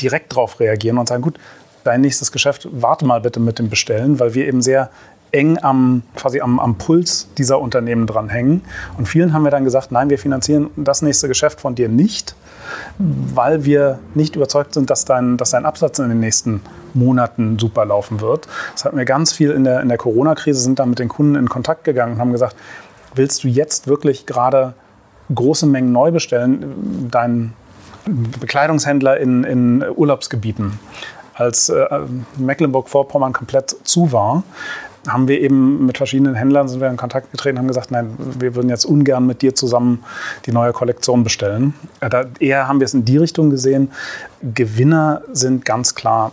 direkt 0.00 0.32
darauf 0.32 0.60
reagieren 0.60 0.98
und 0.98 1.08
sagen, 1.08 1.22
gut, 1.22 1.38
dein 1.84 2.00
nächstes 2.00 2.32
Geschäft, 2.32 2.68
warte 2.72 3.06
mal 3.06 3.20
bitte 3.20 3.40
mit 3.40 3.58
dem 3.58 3.70
Bestellen, 3.70 4.18
weil 4.18 4.34
wir 4.34 4.46
eben 4.46 4.60
sehr 4.60 4.90
eng 5.32 5.58
am, 5.62 6.02
quasi 6.14 6.40
am, 6.40 6.58
am 6.58 6.76
Puls 6.76 7.28
dieser 7.38 7.60
Unternehmen 7.60 8.06
dranhängen. 8.06 8.62
Und 8.96 9.06
vielen 9.06 9.32
haben 9.32 9.44
wir 9.44 9.50
dann 9.50 9.64
gesagt, 9.64 9.92
nein, 9.92 10.10
wir 10.10 10.18
finanzieren 10.18 10.70
das 10.76 11.02
nächste 11.02 11.28
Geschäft 11.28 11.60
von 11.60 11.74
dir 11.74 11.88
nicht, 11.88 12.34
weil 12.98 13.64
wir 13.64 13.98
nicht 14.14 14.36
überzeugt 14.36 14.74
sind, 14.74 14.90
dass 14.90 15.04
dein, 15.04 15.36
dass 15.36 15.50
dein 15.50 15.66
Absatz 15.66 15.98
in 15.98 16.08
den 16.08 16.20
nächsten 16.20 16.62
Monaten 16.94 17.58
super 17.58 17.84
laufen 17.84 18.20
wird. 18.20 18.48
Das 18.72 18.84
hatten 18.84 18.96
wir 18.96 19.04
ganz 19.04 19.32
viel 19.32 19.50
in 19.50 19.64
der, 19.64 19.80
in 19.80 19.88
der 19.88 19.98
Corona-Krise, 19.98 20.60
sind 20.60 20.78
da 20.78 20.86
mit 20.86 20.98
den 20.98 21.08
Kunden 21.08 21.34
in 21.36 21.48
Kontakt 21.48 21.84
gegangen 21.84 22.14
und 22.14 22.18
haben 22.20 22.32
gesagt, 22.32 22.56
willst 23.14 23.44
du 23.44 23.48
jetzt 23.48 23.86
wirklich 23.86 24.26
gerade 24.26 24.74
große 25.34 25.66
Mengen 25.66 25.92
neu 25.92 26.10
bestellen, 26.10 27.08
dein 27.10 27.52
Bekleidungshändler 28.40 29.18
in, 29.18 29.44
in 29.44 29.84
Urlaubsgebieten 29.96 30.78
als 31.34 31.68
äh, 31.68 31.86
Mecklenburg-Vorpommern 32.38 33.32
komplett 33.32 33.76
zu 33.84 34.12
war, 34.12 34.42
haben 35.08 35.28
wir 35.28 35.40
eben 35.40 35.86
mit 35.86 35.96
verschiedenen 35.96 36.34
Händlern 36.34 36.68
sind 36.68 36.80
wir 36.80 36.88
in 36.88 36.96
Kontakt 36.96 37.30
getreten, 37.30 37.58
haben 37.58 37.68
gesagt, 37.68 37.90
nein, 37.90 38.14
wir 38.18 38.54
würden 38.54 38.68
jetzt 38.68 38.84
ungern 38.84 39.26
mit 39.26 39.42
dir 39.42 39.54
zusammen 39.54 40.04
die 40.46 40.52
neue 40.52 40.72
Kollektion 40.72 41.24
bestellen. 41.24 41.74
Äh, 42.00 42.08
da 42.08 42.24
eher 42.38 42.68
haben 42.68 42.80
wir 42.80 42.84
es 42.84 42.94
in 42.94 43.04
die 43.04 43.16
Richtung 43.16 43.50
gesehen. 43.50 43.90
Gewinner 44.42 45.22
sind 45.32 45.64
ganz 45.64 45.94
klar 45.94 46.32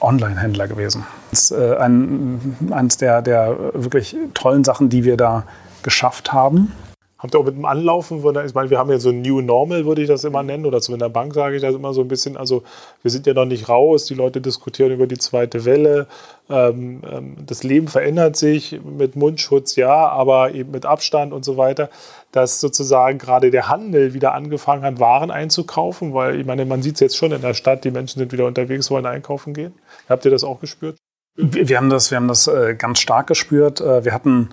Online-Händler 0.00 0.68
gewesen. 0.68 1.04
Das 1.30 1.50
ist 1.50 1.50
äh, 1.52 1.76
ein, 1.76 2.56
eines 2.70 2.96
der, 2.98 3.22
der 3.22 3.56
wirklich 3.72 4.16
tollen 4.34 4.64
Sachen, 4.64 4.88
die 4.88 5.04
wir 5.04 5.16
da 5.16 5.44
geschafft 5.82 6.32
haben. 6.32 6.72
Habt 7.18 7.34
ihr 7.34 7.40
auch 7.40 7.44
mit 7.44 7.56
dem 7.56 7.64
Anlaufen 7.64 8.20
von 8.20 8.34
der, 8.34 8.44
ich 8.44 8.52
meine, 8.52 8.68
wir 8.68 8.78
haben 8.78 8.90
ja 8.90 8.98
so 8.98 9.08
ein 9.08 9.22
New 9.22 9.40
Normal, 9.40 9.86
würde 9.86 10.02
ich 10.02 10.08
das 10.08 10.24
immer 10.24 10.42
nennen, 10.42 10.66
oder 10.66 10.82
zu 10.82 10.92
in 10.92 10.98
der 10.98 11.08
Bank 11.08 11.32
sage 11.32 11.56
ich 11.56 11.62
das 11.62 11.74
immer 11.74 11.94
so 11.94 12.02
ein 12.02 12.08
bisschen. 12.08 12.36
Also, 12.36 12.62
wir 13.00 13.10
sind 13.10 13.26
ja 13.26 13.32
noch 13.32 13.46
nicht 13.46 13.70
raus, 13.70 14.04
die 14.04 14.14
Leute 14.14 14.42
diskutieren 14.42 14.92
über 14.92 15.06
die 15.06 15.16
zweite 15.16 15.64
Welle. 15.64 16.08
Ähm, 16.50 17.00
ähm, 17.10 17.36
das 17.46 17.62
Leben 17.62 17.88
verändert 17.88 18.36
sich 18.36 18.78
mit 18.84 19.16
Mundschutz, 19.16 19.76
ja, 19.76 20.08
aber 20.08 20.52
eben 20.52 20.72
mit 20.72 20.84
Abstand 20.84 21.32
und 21.32 21.42
so 21.42 21.56
weiter. 21.56 21.88
Dass 22.32 22.60
sozusagen 22.60 23.16
gerade 23.16 23.50
der 23.50 23.68
Handel 23.68 24.12
wieder 24.12 24.34
angefangen 24.34 24.82
hat, 24.82 25.00
Waren 25.00 25.30
einzukaufen, 25.30 26.12
weil 26.12 26.38
ich 26.38 26.46
meine, 26.46 26.66
man 26.66 26.82
sieht 26.82 26.94
es 26.96 27.00
jetzt 27.00 27.16
schon 27.16 27.32
in 27.32 27.40
der 27.40 27.54
Stadt, 27.54 27.84
die 27.84 27.90
Menschen 27.90 28.18
sind 28.18 28.32
wieder 28.32 28.44
unterwegs, 28.44 28.90
wollen 28.90 29.06
einkaufen 29.06 29.54
gehen. 29.54 29.72
Habt 30.06 30.26
ihr 30.26 30.30
das 30.30 30.44
auch 30.44 30.60
gespürt? 30.60 30.96
Wir 31.36 31.78
haben 31.78 31.88
das, 31.88 32.10
wir 32.10 32.16
haben 32.16 32.28
das 32.28 32.46
äh, 32.46 32.74
ganz 32.76 32.98
stark 32.98 33.26
gespürt. 33.26 33.80
Äh, 33.80 34.04
wir 34.04 34.12
hatten 34.12 34.50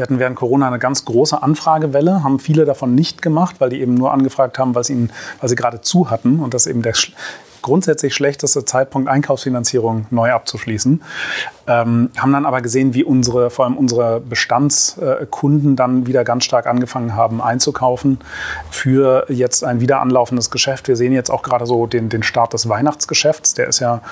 wir 0.00 0.04
hatten 0.04 0.18
während 0.18 0.36
Corona 0.36 0.66
eine 0.66 0.78
ganz 0.78 1.04
große 1.04 1.42
Anfragewelle, 1.42 2.24
haben 2.24 2.38
viele 2.38 2.64
davon 2.64 2.94
nicht 2.94 3.20
gemacht, 3.20 3.56
weil 3.58 3.68
die 3.68 3.82
eben 3.82 3.92
nur 3.92 4.12
angefragt 4.12 4.58
haben, 4.58 4.74
weil 4.74 4.82
sie, 4.82 4.94
ihnen, 4.94 5.12
weil 5.40 5.50
sie 5.50 5.56
gerade 5.56 5.82
zu 5.82 6.08
hatten 6.08 6.40
und 6.40 6.54
das 6.54 6.66
eben 6.66 6.80
der 6.80 6.94
grundsätzlich 7.62 8.14
schlechteste 8.14 8.64
Zeitpunkt, 8.64 9.08
Einkaufsfinanzierung 9.08 10.06
neu 10.10 10.32
abzuschließen. 10.32 11.02
Ähm, 11.66 12.10
haben 12.16 12.32
dann 12.32 12.46
aber 12.46 12.62
gesehen, 12.62 12.94
wie 12.94 13.04
unsere, 13.04 13.50
vor 13.50 13.64
allem 13.64 13.76
unsere 13.76 14.20
Bestandskunden 14.20 15.76
dann 15.76 16.06
wieder 16.06 16.24
ganz 16.24 16.44
stark 16.44 16.66
angefangen 16.66 17.14
haben 17.14 17.40
einzukaufen 17.40 18.18
für 18.70 19.26
jetzt 19.28 19.64
ein 19.64 19.80
wieder 19.80 20.00
anlaufendes 20.00 20.50
Geschäft. 20.50 20.88
Wir 20.88 20.96
sehen 20.96 21.12
jetzt 21.12 21.30
auch 21.30 21.42
gerade 21.42 21.66
so 21.66 21.86
den, 21.86 22.08
den 22.08 22.22
Start 22.22 22.52
des 22.54 22.68
Weihnachtsgeschäfts. 22.68 23.54
Der 23.54 23.68
ist 23.68 23.80
ja 23.80 24.02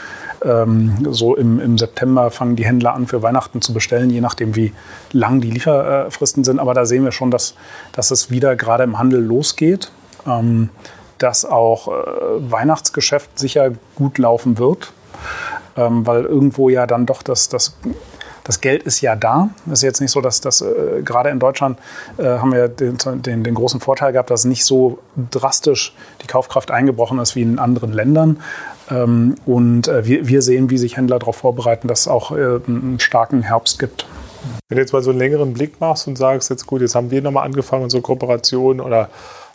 ähm, 0.44 1.06
so 1.10 1.34
im, 1.34 1.58
im 1.58 1.78
September 1.78 2.30
fangen 2.30 2.56
die 2.56 2.64
Händler 2.64 2.94
an, 2.94 3.06
für 3.06 3.22
Weihnachten 3.22 3.60
zu 3.60 3.72
bestellen, 3.72 4.10
je 4.10 4.20
nachdem, 4.20 4.54
wie 4.54 4.72
lang 5.12 5.40
die 5.40 5.50
Lieferfristen 5.50 6.44
sind. 6.44 6.60
Aber 6.60 6.74
da 6.74 6.86
sehen 6.86 7.04
wir 7.04 7.12
schon, 7.12 7.30
dass, 7.30 7.54
dass 7.92 8.10
es 8.10 8.30
wieder 8.30 8.56
gerade 8.56 8.84
im 8.84 8.98
Handel 8.98 9.22
losgeht. 9.22 9.90
Ähm, 10.26 10.70
dass 11.18 11.44
auch 11.44 11.88
äh, 11.88 11.92
Weihnachtsgeschäft 12.50 13.38
sicher 13.38 13.72
gut 13.94 14.18
laufen 14.18 14.58
wird, 14.58 14.92
ähm, 15.76 16.06
weil 16.06 16.24
irgendwo 16.24 16.68
ja 16.68 16.86
dann 16.86 17.06
doch 17.06 17.22
das, 17.22 17.48
das, 17.48 17.76
das 18.44 18.60
Geld 18.60 18.82
ist 18.84 19.00
ja 19.00 19.14
da. 19.14 19.50
Es 19.66 19.80
ist 19.80 19.82
jetzt 19.82 20.00
nicht 20.00 20.10
so, 20.10 20.20
dass 20.20 20.40
das 20.40 20.60
äh, 20.60 21.02
gerade 21.04 21.30
in 21.30 21.38
Deutschland 21.38 21.78
äh, 22.16 22.24
haben 22.24 22.52
wir 22.52 22.68
den, 22.68 22.96
den, 23.22 23.44
den, 23.44 23.54
großen 23.54 23.80
Vorteil 23.80 24.12
gehabt, 24.12 24.30
dass 24.30 24.44
nicht 24.44 24.64
so 24.64 24.98
drastisch 25.30 25.94
die 26.22 26.26
Kaufkraft 26.26 26.70
eingebrochen 26.70 27.18
ist 27.18 27.36
wie 27.36 27.42
in 27.42 27.58
anderen 27.58 27.92
Ländern. 27.92 28.40
Ähm, 28.90 29.34
und 29.44 29.88
äh, 29.88 30.06
wir, 30.06 30.28
wir 30.28 30.42
sehen, 30.42 30.70
wie 30.70 30.78
sich 30.78 30.96
Händler 30.96 31.18
darauf 31.18 31.36
vorbereiten, 31.36 31.88
dass 31.88 32.00
es 32.00 32.08
auch 32.08 32.32
äh, 32.32 32.60
einen 32.66 32.98
starken 33.00 33.42
Herbst 33.42 33.78
gibt. 33.78 34.06
Wenn 34.68 34.76
du 34.76 34.82
jetzt 34.82 34.92
mal 34.92 35.02
so 35.02 35.10
einen 35.10 35.18
längeren 35.18 35.52
Blick 35.52 35.80
machst 35.80 36.06
und 36.08 36.16
sagst, 36.16 36.50
jetzt 36.50 36.66
gut, 36.66 36.80
jetzt 36.80 36.94
haben 36.94 37.10
wir 37.10 37.22
nochmal 37.22 37.44
angefangen, 37.44 37.84
unsere 37.84 38.02
Kooperation 38.02 38.80
oder 38.80 39.08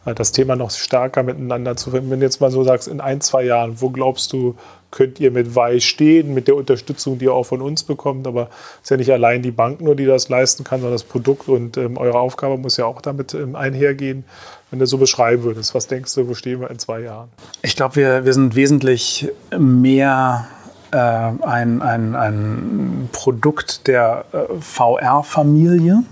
das 0.05 0.31
Thema 0.31 0.55
noch 0.55 0.71
stärker 0.71 1.23
miteinander 1.23 1.77
zu 1.77 1.91
finden. 1.91 2.11
Wenn 2.11 2.19
du 2.19 2.25
jetzt 2.25 2.41
mal 2.41 2.51
so 2.51 2.63
sagst, 2.63 2.87
in 2.87 2.99
ein, 2.99 3.21
zwei 3.21 3.43
Jahren, 3.43 3.79
wo 3.81 3.89
glaubst 3.89 4.33
du, 4.33 4.55
könnt 4.91 5.19
ihr 5.19 5.31
mit 5.31 5.55
Weih 5.55 5.79
stehen, 5.79 6.33
mit 6.33 6.47
der 6.47 6.55
Unterstützung, 6.55 7.17
die 7.17 7.25
ihr 7.25 7.33
auch 7.33 7.45
von 7.45 7.61
uns 7.61 7.83
bekommt. 7.83 8.27
Aber 8.27 8.49
es 8.75 8.83
ist 8.83 8.89
ja 8.91 8.97
nicht 8.97 9.11
allein 9.11 9.41
die 9.41 9.51
Bank 9.51 9.81
nur, 9.81 9.95
die 9.95 10.05
das 10.05 10.29
leisten 10.29 10.63
kann, 10.63 10.81
sondern 10.81 10.93
das 10.93 11.03
Produkt 11.03 11.47
und 11.47 11.77
ähm, 11.77 11.97
eure 11.97 12.19
Aufgabe 12.19 12.57
muss 12.57 12.77
ja 12.77 12.85
auch 12.85 13.01
damit 13.01 13.33
ähm, 13.33 13.55
einhergehen. 13.55 14.23
Wenn 14.69 14.79
du 14.79 14.85
so 14.85 14.97
beschreiben 14.97 15.43
würdest, 15.43 15.73
was 15.73 15.87
denkst 15.87 16.13
du, 16.13 16.27
wo 16.27 16.33
stehen 16.33 16.61
wir 16.61 16.69
in 16.69 16.79
zwei 16.79 17.01
Jahren? 17.01 17.29
Ich 17.61 17.75
glaube, 17.75 17.95
wir, 17.95 18.25
wir 18.25 18.33
sind 18.33 18.55
wesentlich 18.55 19.29
mehr 19.57 20.47
äh, 20.91 20.97
ein, 20.97 21.81
ein, 21.81 22.15
ein 22.15 23.09
Produkt 23.11 23.87
der 23.87 24.25
äh, 24.31 24.37
VR-Familie 24.59 26.03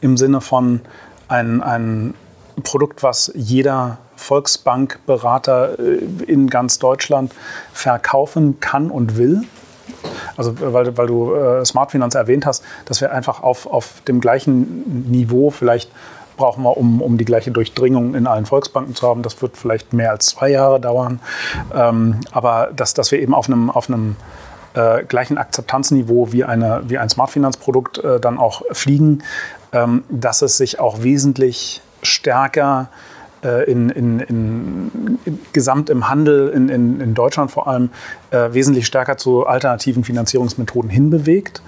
im 0.00 0.16
Sinne 0.16 0.40
von 0.40 0.80
ein, 1.28 1.62
ein 1.62 2.14
Produkt, 2.62 3.02
was 3.02 3.30
jeder 3.34 3.98
Volksbankberater 4.16 5.78
äh, 5.78 6.24
in 6.24 6.48
ganz 6.48 6.78
Deutschland 6.78 7.32
verkaufen 7.72 8.60
kann 8.60 8.90
und 8.90 9.16
will. 9.16 9.42
Also 10.36 10.54
weil, 10.60 10.96
weil 10.96 11.06
du 11.06 11.34
äh, 11.34 11.64
Smart 11.64 11.90
Finance 11.90 12.18
erwähnt 12.18 12.46
hast, 12.46 12.62
dass 12.86 13.00
wir 13.00 13.12
einfach 13.12 13.42
auf, 13.42 13.66
auf 13.66 14.02
dem 14.08 14.20
gleichen 14.20 15.10
Niveau 15.10 15.50
vielleicht 15.50 15.90
brauchen 16.36 16.64
wir, 16.64 16.76
um, 16.76 17.00
um 17.00 17.16
die 17.16 17.24
gleiche 17.24 17.50
Durchdringung 17.50 18.14
in 18.14 18.26
allen 18.26 18.44
Volksbanken 18.44 18.94
zu 18.94 19.08
haben. 19.08 19.22
Das 19.22 19.40
wird 19.40 19.56
vielleicht 19.56 19.92
mehr 19.94 20.10
als 20.10 20.26
zwei 20.26 20.50
Jahre 20.50 20.80
dauern. 20.80 21.20
Ähm, 21.74 22.20
aber 22.30 22.70
dass, 22.76 22.94
dass 22.94 23.10
wir 23.10 23.20
eben 23.20 23.34
auf 23.34 23.48
einem, 23.48 23.70
auf 23.70 23.88
einem 23.88 24.16
äh, 24.74 25.04
gleichen 25.04 25.38
Akzeptanzniveau 25.38 26.32
wie, 26.32 26.44
eine, 26.44 26.82
wie 26.86 26.98
ein 26.98 27.08
Smart-Finanzprodukt 27.08 27.98
äh, 27.98 28.20
dann 28.20 28.38
auch 28.38 28.62
fliegen, 28.72 29.22
ähm, 29.72 30.04
dass 30.10 30.42
es 30.42 30.58
sich 30.58 30.78
auch 30.78 31.02
wesentlich 31.02 31.80
stärker 32.06 32.86
in, 33.46 33.90
in, 33.90 34.20
in, 34.20 35.18
in, 35.24 35.38
gesamt 35.52 35.90
im 35.90 36.08
Handel 36.08 36.48
in, 36.48 36.68
in, 36.68 37.14
Deutschland 37.14 37.50
vor 37.50 37.66
allem 37.66 37.90
äh, 38.30 38.52
wesentlich 38.52 38.86
stärker 38.86 39.16
zu 39.16 39.46
alternativen 39.46 40.04
Finanzierungsmethoden 40.04 40.90
hinbewegt. 40.90 41.62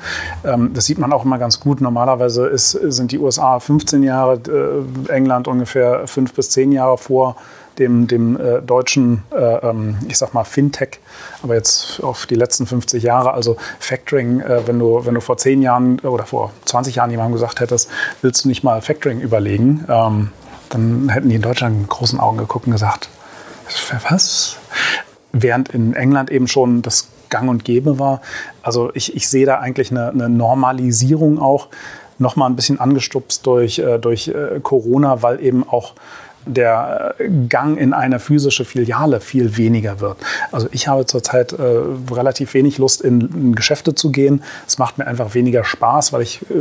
Ähm, 0.44 0.72
das 0.74 0.86
sieht 0.86 0.98
man 0.98 1.12
auch 1.12 1.24
immer 1.24 1.38
ganz 1.38 1.60
gut. 1.60 1.80
Normalerweise 1.80 2.46
ist, 2.46 2.70
sind 2.70 3.12
die 3.12 3.18
USA 3.18 3.60
15 3.60 4.02
Jahre, 4.02 4.40
äh, 5.08 5.12
England 5.12 5.48
ungefähr 5.48 6.06
5 6.06 6.32
bis 6.32 6.50
10 6.50 6.72
Jahre 6.72 6.98
vor 6.98 7.36
dem, 7.78 8.06
dem 8.06 8.38
äh, 8.38 8.60
deutschen, 8.60 9.22
äh, 9.30 9.36
ähm, 9.36 9.96
ich 10.08 10.18
sag 10.18 10.34
mal, 10.34 10.44
Fintech, 10.44 11.00
aber 11.42 11.54
jetzt 11.54 12.02
auf 12.02 12.26
die 12.26 12.34
letzten 12.34 12.66
50 12.66 13.02
Jahre, 13.02 13.32
also 13.32 13.56
Factoring, 13.78 14.40
äh, 14.40 14.66
wenn, 14.66 14.78
du, 14.78 15.04
wenn 15.04 15.14
du 15.14 15.20
vor 15.20 15.36
10 15.36 15.62
Jahren 15.62 16.00
oder 16.00 16.24
vor 16.24 16.52
20 16.64 16.96
Jahren 16.96 17.10
jemandem 17.10 17.34
gesagt 17.34 17.60
hättest, 17.60 17.90
willst 18.22 18.44
du 18.44 18.48
nicht 18.48 18.64
mal 18.64 18.82
Factoring 18.82 19.20
überlegen, 19.20 19.84
ähm, 19.88 20.30
dann 20.70 21.08
hätten 21.08 21.28
die 21.28 21.36
in 21.36 21.42
Deutschland 21.42 21.80
mit 21.80 21.88
großen 21.88 22.20
Augen 22.20 22.38
geguckt 22.38 22.66
und 22.66 22.72
gesagt, 22.72 23.08
was? 24.08 24.56
Während 25.32 25.68
in 25.70 25.94
England 25.94 26.30
eben 26.30 26.48
schon 26.48 26.82
das 26.82 27.08
Gang 27.28 27.48
und 27.48 27.64
Gäbe 27.64 27.98
war. 27.98 28.22
Also 28.62 28.90
ich, 28.94 29.14
ich 29.14 29.28
sehe 29.28 29.46
da 29.46 29.58
eigentlich 29.58 29.90
eine, 29.90 30.08
eine 30.08 30.28
Normalisierung 30.28 31.38
auch, 31.38 31.68
nochmal 32.18 32.50
ein 32.50 32.56
bisschen 32.56 32.80
angestupst 32.80 33.46
durch, 33.46 33.78
äh, 33.78 33.98
durch 33.98 34.28
äh, 34.28 34.60
Corona, 34.62 35.22
weil 35.22 35.40
eben 35.42 35.68
auch 35.68 35.94
der 36.48 37.14
äh, 37.18 37.28
Gang 37.48 37.78
in 37.78 37.92
eine 37.92 38.18
physische 38.18 38.64
Filiale 38.64 39.20
viel 39.20 39.56
weniger 39.56 40.00
wird. 40.00 40.16
Also 40.52 40.68
ich 40.72 40.88
habe 40.88 41.06
zurzeit 41.06 41.52
äh, 41.52 41.62
relativ 42.10 42.54
wenig 42.54 42.78
Lust, 42.78 43.00
in, 43.00 43.20
in, 43.20 43.54
Geschäfte 43.54 43.94
zu 43.94 44.10
gehen. 44.10 44.42
Es 44.66 44.78
macht 44.78 44.98
mir 44.98 45.06
einfach 45.06 45.34
weniger 45.34 45.64
Spaß, 45.64 46.12
weil 46.12 46.22
ich, 46.22 46.42
äh, 46.50 46.54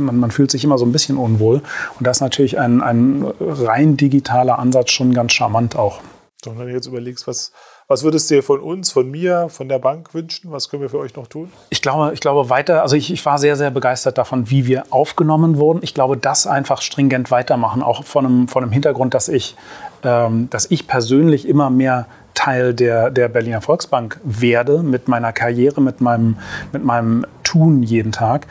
man, 0.00 0.16
man, 0.16 0.30
fühlt 0.30 0.50
sich 0.50 0.64
immer 0.64 0.78
so 0.78 0.86
ein 0.86 0.92
bisschen 0.92 1.16
unwohl. 1.16 1.62
Und 1.98 2.06
da 2.06 2.10
ist 2.10 2.20
natürlich 2.20 2.58
ein, 2.58 2.80
ein 2.80 3.26
rein 3.40 3.96
digitaler 3.96 4.58
Ansatz 4.58 4.90
schon 4.92 5.12
ganz 5.12 5.32
charmant 5.32 5.76
auch. 5.76 6.00
Du 6.44 6.50
jetzt 6.64 6.86
überlegst, 6.86 7.28
was, 7.28 7.52
was 7.86 8.02
würdest 8.02 8.28
du 8.28 8.34
dir 8.34 8.42
von 8.42 8.58
uns, 8.58 8.90
von 8.90 9.08
mir, 9.08 9.46
von 9.48 9.68
der 9.68 9.78
Bank 9.78 10.12
wünschen? 10.12 10.50
Was 10.50 10.68
können 10.68 10.82
wir 10.82 10.90
für 10.90 10.98
euch 10.98 11.14
noch 11.14 11.28
tun? 11.28 11.52
Ich 11.70 11.82
glaube, 11.82 12.12
ich 12.14 12.20
glaube 12.20 12.50
weiter, 12.50 12.82
also 12.82 12.96
ich, 12.96 13.12
ich 13.12 13.24
war 13.24 13.38
sehr, 13.38 13.54
sehr 13.54 13.70
begeistert 13.70 14.18
davon, 14.18 14.50
wie 14.50 14.66
wir 14.66 14.86
aufgenommen 14.90 15.56
wurden. 15.56 15.80
Ich 15.82 15.94
glaube, 15.94 16.16
das 16.16 16.48
einfach 16.48 16.82
stringent 16.82 17.30
weitermachen, 17.30 17.80
auch 17.80 18.02
von 18.02 18.26
einem, 18.26 18.48
von 18.48 18.64
einem 18.64 18.72
Hintergrund, 18.72 19.14
dass 19.14 19.28
ich, 19.28 19.54
ähm, 20.02 20.50
dass 20.50 20.68
ich 20.68 20.88
persönlich 20.88 21.46
immer 21.46 21.70
mehr 21.70 22.06
Teil 22.34 22.74
der, 22.74 23.10
der 23.10 23.28
Berliner 23.28 23.60
Volksbank 23.60 24.18
werde 24.24 24.82
mit 24.82 25.06
meiner 25.06 25.32
Karriere, 25.32 25.80
mit 25.80 26.00
meinem, 26.00 26.38
mit 26.72 26.84
meinem 26.84 27.24
Tun 27.44 27.84
jeden 27.84 28.10
Tag. 28.10 28.48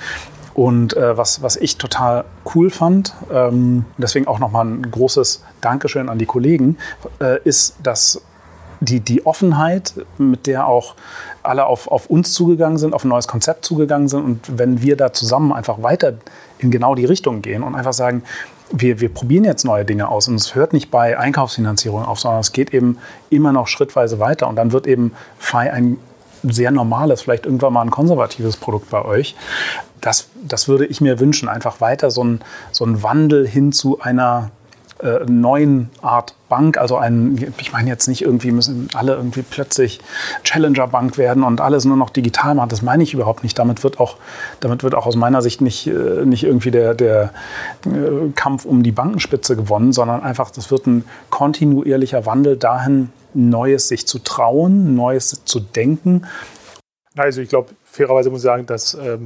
Und 0.53 0.95
äh, 0.95 1.17
was, 1.17 1.41
was 1.41 1.55
ich 1.55 1.77
total 1.77 2.25
cool 2.53 2.69
fand, 2.69 3.13
ähm, 3.31 3.85
deswegen 3.97 4.27
auch 4.27 4.39
nochmal 4.39 4.65
ein 4.65 4.91
großes 4.91 5.43
Dankeschön 5.61 6.09
an 6.09 6.17
die 6.17 6.25
Kollegen, 6.25 6.77
äh, 7.19 7.39
ist, 7.43 7.75
dass 7.83 8.21
die, 8.81 8.99
die 8.99 9.25
Offenheit, 9.25 9.93
mit 10.17 10.47
der 10.47 10.67
auch 10.67 10.95
alle 11.43 11.65
auf, 11.65 11.87
auf 11.87 12.07
uns 12.07 12.33
zugegangen 12.33 12.77
sind, 12.77 12.93
auf 12.93 13.05
ein 13.05 13.09
neues 13.09 13.27
Konzept 13.27 13.63
zugegangen 13.63 14.07
sind. 14.07 14.23
Und 14.23 14.57
wenn 14.57 14.81
wir 14.81 14.97
da 14.97 15.13
zusammen 15.13 15.53
einfach 15.53 15.81
weiter 15.83 16.15
in 16.57 16.71
genau 16.71 16.95
die 16.95 17.05
Richtung 17.05 17.41
gehen 17.41 17.63
und 17.63 17.75
einfach 17.75 17.93
sagen, 17.93 18.23
wir, 18.71 18.99
wir 18.99 19.09
probieren 19.09 19.43
jetzt 19.43 19.65
neue 19.65 19.85
Dinge 19.85 20.07
aus 20.07 20.27
und 20.27 20.35
es 20.35 20.55
hört 20.55 20.73
nicht 20.73 20.91
bei 20.91 21.17
Einkaufsfinanzierung 21.17 22.05
auf, 22.05 22.19
sondern 22.19 22.39
es 22.39 22.53
geht 22.53 22.73
eben 22.73 22.97
immer 23.29 23.51
noch 23.51 23.67
schrittweise 23.67 24.19
weiter 24.19 24.47
und 24.47 24.55
dann 24.55 24.71
wird 24.71 24.87
eben 24.87 25.13
FI 25.37 25.69
ein 25.69 25.97
sehr 26.43 26.71
normales, 26.71 27.21
vielleicht 27.21 27.45
irgendwann 27.45 27.73
mal 27.73 27.81
ein 27.81 27.91
konservatives 27.91 28.57
Produkt 28.57 28.89
bei 28.89 29.03
euch. 29.03 29.35
Das, 29.99 30.27
das 30.43 30.67
würde 30.67 30.85
ich 30.85 31.01
mir 31.01 31.19
wünschen, 31.19 31.47
einfach 31.47 31.81
weiter 31.81 32.11
so 32.11 32.23
ein, 32.23 32.41
so 32.71 32.85
ein 32.85 33.03
Wandel 33.03 33.47
hin 33.47 33.71
zu 33.71 34.01
einer 34.01 34.51
äh, 35.01 35.25
neuen 35.25 35.89
Art 36.01 36.35
Bank. 36.49 36.77
Also 36.77 36.97
ein, 36.97 37.53
ich 37.57 37.71
meine 37.71 37.89
jetzt 37.89 38.07
nicht 38.07 38.21
irgendwie 38.21 38.51
müssen 38.51 38.89
alle 38.93 39.13
irgendwie 39.13 39.41
plötzlich 39.41 39.99
Challenger 40.43 40.87
Bank 40.87 41.17
werden 41.17 41.43
und 41.43 41.61
alles 41.61 41.85
nur 41.85 41.97
noch 41.97 42.09
digital 42.09 42.55
machen. 42.55 42.69
Das 42.69 42.81
meine 42.81 43.03
ich 43.03 43.13
überhaupt 43.13 43.43
nicht. 43.43 43.57
Damit 43.57 43.83
wird 43.83 43.99
auch, 43.99 44.17
damit 44.59 44.83
wird 44.83 44.95
auch 44.95 45.05
aus 45.05 45.15
meiner 45.15 45.41
Sicht 45.41 45.61
nicht, 45.61 45.87
äh, 45.87 46.25
nicht 46.25 46.43
irgendwie 46.43 46.71
der, 46.71 46.93
der 46.93 47.33
äh, 47.85 48.31
Kampf 48.35 48.65
um 48.65 48.83
die 48.83 48.91
Bankenspitze 48.91 49.55
gewonnen, 49.55 49.93
sondern 49.93 50.21
einfach, 50.23 50.51
das 50.51 50.71
wird 50.71 50.87
ein 50.87 51.05
kontinuierlicher 51.29 52.25
Wandel 52.25 52.57
dahin, 52.57 53.09
Neues 53.33 53.87
sich 53.87 54.07
zu 54.07 54.19
trauen, 54.19 54.93
Neues 54.95 55.45
zu 55.45 55.61
denken. 55.61 56.25
Also 57.15 57.41
ich 57.41 57.49
glaube, 57.49 57.69
fairerweise 57.83 58.29
muss 58.29 58.41
ich 58.41 58.45
sagen, 58.45 58.65
dass 58.65 58.93
ähm 58.93 59.01
äh, 59.01 59.17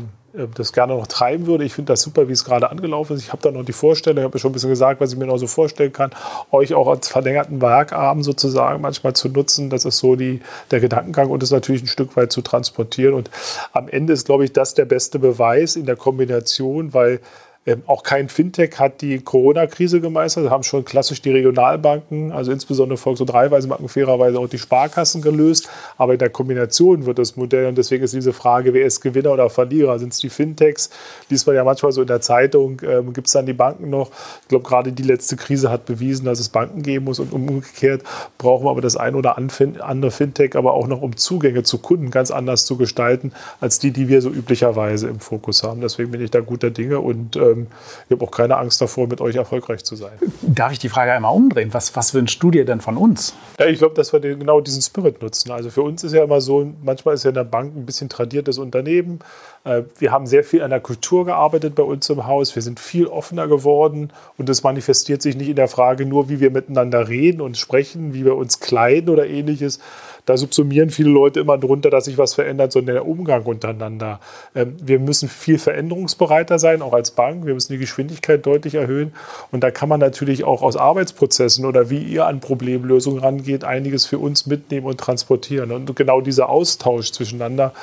das 0.55 0.73
gerne 0.73 0.95
noch 0.95 1.07
treiben 1.07 1.47
würde. 1.47 1.63
Ich 1.63 1.73
finde 1.73 1.93
das 1.93 2.01
super, 2.01 2.27
wie 2.27 2.33
es 2.33 2.45
gerade 2.45 2.69
angelaufen 2.69 3.15
ist. 3.15 3.23
Ich 3.23 3.31
habe 3.31 3.41
da 3.41 3.51
noch 3.51 3.65
die 3.65 3.73
Vorstellung, 3.73 4.19
ich 4.19 4.23
habe 4.25 4.39
schon 4.39 4.51
ein 4.51 4.53
bisschen 4.53 4.69
gesagt, 4.69 5.01
was 5.01 5.13
ich 5.13 5.17
mir 5.17 5.25
noch 5.25 5.37
so 5.37 5.47
vorstellen 5.47 5.93
kann, 5.93 6.11
euch 6.51 6.73
auch 6.73 6.87
als 6.87 7.07
verlängerten 7.07 7.61
Werkarm 7.61 8.23
sozusagen 8.23 8.81
manchmal 8.81 9.13
zu 9.13 9.29
nutzen. 9.29 9.69
Das 9.69 9.85
ist 9.85 9.97
so 9.97 10.15
die, 10.15 10.41
der 10.71 10.79
Gedankengang 10.79 11.29
und 11.29 11.43
es 11.43 11.51
natürlich 11.51 11.83
ein 11.83 11.87
Stück 11.87 12.15
weit 12.17 12.31
zu 12.31 12.41
transportieren. 12.41 13.13
Und 13.13 13.29
am 13.73 13.87
Ende 13.87 14.13
ist, 14.13 14.25
glaube 14.25 14.45
ich, 14.45 14.53
das 14.53 14.73
der 14.73 14.85
beste 14.85 15.19
Beweis 15.19 15.75
in 15.75 15.85
der 15.85 15.95
Kombination, 15.95 16.93
weil 16.93 17.19
ähm, 17.67 17.81
auch 17.87 18.03
kein 18.03 18.29
Fintech 18.29 18.77
hat 18.77 19.01
die 19.01 19.19
Corona-Krise 19.19 19.99
gemeistert. 19.99 20.51
Haben 20.51 20.61
schon 20.61 20.85
klassisch 20.85 21.21
die 21.21 21.31
Regionalbanken, 21.31 22.31
also 22.31 22.51
insbesondere 22.51 22.97
Volks- 22.97 23.21
und 23.21 23.33
Raiffeisenbanken, 23.33 23.89
fairerweise 23.89 24.39
auch 24.39 24.47
die 24.47 24.59
Sparkassen 24.59 25.23
gelöst. 25.23 25.67
Aber 25.97 26.13
in 26.13 26.19
der 26.19 26.29
Kombination 26.29 27.07
wird 27.07 27.17
das 27.17 27.35
Modell, 27.37 27.65
und 27.65 27.77
deswegen 27.77 28.03
ist 28.03 28.13
diese 28.13 28.33
Frage, 28.33 28.73
wer 28.75 28.85
ist 28.85 29.01
Gewinner 29.01 29.31
oder 29.31 29.49
Verlierer? 29.49 29.97
Sind 29.97 30.13
es 30.13 30.19
die 30.19 30.29
Fintechs? 30.29 30.91
Liest 31.29 31.47
man 31.47 31.55
ja 31.55 31.63
manchmal 31.63 31.91
so 31.91 32.01
in 32.01 32.07
der 32.07 32.21
Zeitung. 32.21 32.81
Ähm, 32.87 33.13
Gibt 33.13 33.27
es 33.27 33.33
dann 33.33 33.47
die 33.47 33.53
Banken 33.53 33.89
noch? 33.89 34.11
Ich 34.43 34.47
glaube, 34.47 34.67
gerade 34.67 34.91
die 34.91 35.03
letzte 35.03 35.35
Krise 35.35 35.71
hat 35.71 35.85
bewiesen, 35.85 36.25
dass 36.25 36.39
es 36.39 36.49
Banken 36.49 36.83
geben 36.83 37.05
muss. 37.05 37.19
Und 37.19 37.33
umgekehrt 37.33 38.03
brauchen 38.37 38.65
wir 38.65 38.69
aber 38.69 38.81
das 38.81 38.95
ein 38.95 39.15
oder 39.15 39.37
andere 39.37 40.11
Fintech, 40.11 40.55
aber 40.55 40.73
auch 40.73 40.85
noch 40.85 41.01
um 41.01 41.17
Zugänge 41.17 41.63
zu 41.63 41.79
Kunden 41.79 42.11
ganz 42.11 42.29
anders 42.29 42.67
zu 42.67 42.77
gestalten, 42.77 43.31
als 43.59 43.79
die, 43.79 43.89
die 43.89 44.07
wir 44.07 44.21
so 44.21 44.29
üblicherweise 44.29 45.07
im 45.07 45.19
Fokus 45.19 45.63
haben. 45.63 45.81
Deswegen 45.81 46.11
bin 46.11 46.21
ich 46.21 46.29
da 46.29 46.41
guter 46.41 46.69
Dinge 46.69 46.99
und 46.99 47.35
äh, 47.35 47.54
ähm, 47.55 47.67
ich 48.05 48.11
habe 48.11 48.25
auch 48.25 48.31
keine 48.31 48.57
Angst 48.57 48.81
davor, 48.81 49.07
mit 49.07 49.21
euch 49.21 49.35
erfolgreich 49.35 49.83
zu 49.83 49.95
sein. 49.95 50.13
Darf 50.41 50.71
ich 50.71 50.79
die 50.79 50.89
Frage 50.89 51.11
einmal 51.11 51.33
umdrehen? 51.33 51.73
Was, 51.73 51.95
was 51.95 52.13
wünschst 52.13 52.41
du 52.41 52.51
dir 52.51 52.65
denn 52.65 52.81
von 52.81 52.97
uns? 52.97 53.33
Ja, 53.59 53.67
ich 53.67 53.79
glaube, 53.79 53.95
dass 53.95 54.13
wir 54.13 54.19
genau 54.19 54.61
diesen 54.61 54.81
Spirit 54.81 55.21
nutzen. 55.21 55.51
Also 55.51 55.69
für 55.69 55.81
uns 55.81 56.03
ist 56.03 56.13
ja 56.13 56.23
immer 56.23 56.41
so, 56.41 56.71
manchmal 56.83 57.15
ist 57.15 57.23
ja 57.23 57.29
in 57.29 57.35
der 57.35 57.43
Bank 57.43 57.75
ein 57.75 57.85
bisschen 57.85 58.09
tradiertes 58.09 58.57
Unternehmen. 58.57 59.19
Äh, 59.63 59.83
wir 59.97 60.11
haben 60.11 60.27
sehr 60.27 60.43
viel 60.43 60.61
an 60.61 60.69
der 60.69 60.79
Kultur 60.79 61.25
gearbeitet 61.25 61.75
bei 61.75 61.83
uns 61.83 62.09
im 62.09 62.25
Haus. 62.25 62.55
Wir 62.55 62.61
sind 62.61 62.79
viel 62.79 63.07
offener 63.07 63.47
geworden 63.47 64.11
und 64.37 64.49
das 64.49 64.63
manifestiert 64.63 65.21
sich 65.21 65.35
nicht 65.35 65.49
in 65.49 65.55
der 65.55 65.67
Frage 65.67 66.05
nur, 66.05 66.29
wie 66.29 66.39
wir 66.39 66.51
miteinander 66.51 67.07
reden 67.09 67.41
und 67.41 67.57
sprechen, 67.57 68.13
wie 68.13 68.25
wir 68.25 68.35
uns 68.35 68.59
kleiden 68.59 69.09
oder 69.09 69.27
ähnliches, 69.27 69.79
da 70.25 70.37
subsumieren 70.37 70.89
viele 70.89 71.09
Leute 71.09 71.39
immer 71.39 71.57
drunter, 71.57 71.89
dass 71.89 72.05
sich 72.05 72.17
was 72.17 72.33
verändert, 72.33 72.71
sondern 72.71 72.95
der 72.95 73.07
Umgang 73.07 73.43
untereinander. 73.43 74.19
Ähm, 74.55 74.75
wir 74.81 74.99
müssen 74.99 75.29
viel 75.29 75.59
veränderungsbereiter 75.59 76.57
sein, 76.57 76.81
auch 76.81 76.93
als 76.93 77.11
Bank. 77.11 77.44
Wir 77.45 77.53
müssen 77.53 77.73
die 77.73 77.79
Geschwindigkeit 77.79 78.45
deutlich 78.45 78.75
erhöhen. 78.75 79.13
Und 79.51 79.63
da 79.63 79.71
kann 79.71 79.89
man 79.89 79.99
natürlich 79.99 80.43
auch 80.43 80.61
aus 80.61 80.75
Arbeitsprozessen 80.75 81.65
oder 81.65 81.89
wie 81.89 82.03
ihr 82.03 82.25
an 82.25 82.39
Problemlösungen 82.39 83.19
rangeht, 83.19 83.63
einiges 83.63 84.05
für 84.05 84.19
uns 84.19 84.45
mitnehmen 84.45 84.85
und 84.87 84.99
transportieren. 84.99 85.71
Und 85.71 85.95
genau 85.95 86.21
dieser 86.21 86.49
Austausch 86.49 87.11
zwischeneinander, 87.11 87.73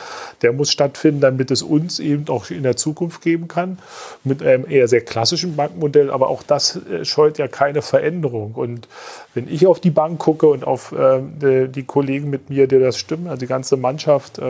der 0.42 0.52
muss 0.52 0.70
stattfinden, 0.70 1.20
damit 1.20 1.50
es 1.50 1.62
uns 1.62 1.98
eben 1.98 2.28
auch 2.28 2.50
in 2.50 2.62
der 2.62 2.76
Zukunft 2.76 3.22
geben 3.22 3.48
kann. 3.48 3.78
Mit 4.24 4.42
einem 4.42 4.68
eher 4.68 4.88
sehr 4.88 5.02
klassischen 5.02 5.56
Bankmodell. 5.56 6.10
Aber 6.10 6.28
auch 6.28 6.42
das 6.42 6.76
äh, 6.76 7.04
scheut 7.04 7.38
ja 7.38 7.48
keine 7.48 7.82
Veränderung. 7.82 8.54
Und 8.54 8.88
wenn 9.34 9.48
ich 9.48 9.66
auf 9.66 9.80
die 9.80 9.90
Bank 9.90 10.18
gucke 10.18 10.46
und 10.46 10.64
auf 10.64 10.92
äh, 10.92 11.68
die 11.68 11.84
Kollegen 11.84 12.30
mit 12.30 12.50
mir, 12.50 12.66
die 12.66 12.78
das 12.78 12.98
stimmen, 12.98 13.26
also 13.26 13.40
die 13.40 13.46
ganze 13.46 13.76
Mannschaft, 13.76 14.40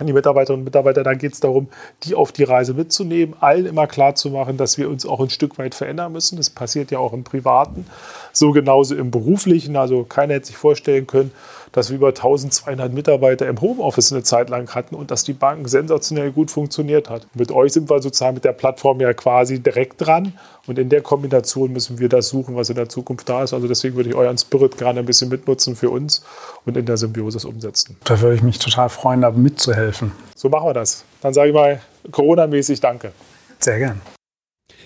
ähm, 0.00 0.06
die 0.06 0.12
Mitarbeiterinnen 0.12 0.60
und 0.60 0.64
Mitarbeiter, 0.64 1.02
dann 1.02 1.18
geht 1.18 1.34
es 1.34 1.40
darum, 1.40 1.68
die 2.04 2.14
auf 2.14 2.32
die 2.32 2.44
Reise 2.44 2.74
mitzunehmen, 2.74 3.34
allen 3.40 3.66
immer 3.66 3.86
klar 3.86 4.14
zu 4.14 4.30
machen, 4.30 4.56
dass 4.56 4.78
wir 4.78 4.88
uns 4.88 5.06
auch 5.06 5.20
ein 5.20 5.30
Stück 5.30 5.58
weit 5.58 5.74
verändern 5.74 6.12
müssen. 6.12 6.36
Das 6.36 6.50
passiert 6.50 6.90
ja 6.90 6.98
auch 6.98 7.12
im 7.12 7.24
Privaten. 7.24 7.86
So 8.32 8.52
genauso 8.52 8.94
im 8.94 9.10
beruflichen. 9.10 9.76
Also 9.76 10.04
keiner 10.04 10.34
hätte 10.34 10.46
sich 10.46 10.56
vorstellen 10.56 11.06
können, 11.06 11.32
dass 11.72 11.90
wir 11.90 11.96
über 11.96 12.08
1200 12.08 12.92
Mitarbeiter 12.92 13.48
im 13.48 13.60
Homeoffice 13.60 14.12
eine 14.12 14.22
Zeit 14.22 14.50
lang 14.50 14.74
hatten 14.74 14.94
und 14.94 15.10
dass 15.10 15.24
die 15.24 15.32
Bank 15.32 15.68
sensationell 15.68 16.30
gut 16.30 16.50
funktioniert 16.50 17.10
hat. 17.10 17.26
Mit 17.34 17.50
euch 17.50 17.72
sind 17.72 17.90
wir 17.90 18.00
sozusagen 18.00 18.34
mit 18.34 18.44
der 18.44 18.52
Plattform 18.52 19.00
ja 19.00 19.12
quasi 19.14 19.60
direkt 19.60 20.00
dran 20.00 20.34
und 20.66 20.78
in 20.78 20.88
der 20.88 21.00
Kombination 21.00 21.72
müssen 21.72 21.98
wir 21.98 22.08
das 22.08 22.28
suchen, 22.28 22.54
was 22.54 22.68
in 22.70 22.76
der 22.76 22.88
Zukunft 22.88 23.28
da 23.28 23.42
ist. 23.42 23.52
Also 23.52 23.66
deswegen 23.66 23.96
würde 23.96 24.10
ich 24.10 24.14
euren 24.14 24.38
Spirit 24.38 24.78
gerne 24.78 25.00
ein 25.00 25.06
bisschen 25.06 25.28
mitnutzen 25.28 25.74
für 25.74 25.90
uns 25.90 26.22
und 26.64 26.76
in 26.76 26.86
der 26.86 26.96
Symbiosis 26.96 27.44
umsetzen. 27.44 27.96
Da 28.04 28.20
würde 28.20 28.36
ich 28.36 28.42
mich 28.42 28.58
total 28.58 28.88
freuen, 28.88 29.22
da 29.22 29.30
mitzuhelfen. 29.30 30.12
So 30.36 30.48
machen 30.48 30.68
wir 30.68 30.74
das. 30.74 31.04
Dann 31.20 31.34
sage 31.34 31.48
ich 31.48 31.54
mal 31.54 31.80
Corona-mäßig 32.10 32.80
Danke. 32.80 33.12
Sehr 33.58 33.78
gern. 33.78 34.00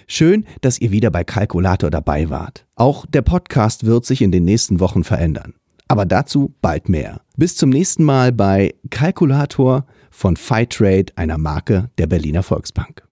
Schön, 0.07 0.47
dass 0.61 0.81
ihr 0.81 0.93
wieder 0.93 1.11
bei 1.11 1.25
Kalkulator 1.25 1.91
dabei 1.91 2.31
wart. 2.31 2.65
Auch 2.77 3.07
der 3.07 3.23
Podcast 3.23 3.87
wird 3.87 4.05
sich 4.05 4.23
in 4.23 4.31
den 4.31 4.45
nächsten 4.45 4.79
Wochen 4.79 5.03
verändern. 5.03 5.55
Aber 5.89 6.05
dazu 6.05 6.55
bald 6.63 6.89
mehr. 6.89 7.21
Bis 7.37 7.57
zum 7.57 7.71
nächsten 7.71 8.05
Mal 8.05 8.33
bei 8.33 8.75
Kalkulator 8.91 9.87
von 10.11 10.37
Fightrate, 10.37 11.13
einer 11.17 11.39
Marke 11.39 11.91
der 11.99 12.07
Berliner 12.07 12.43
Volksbank. 12.43 13.03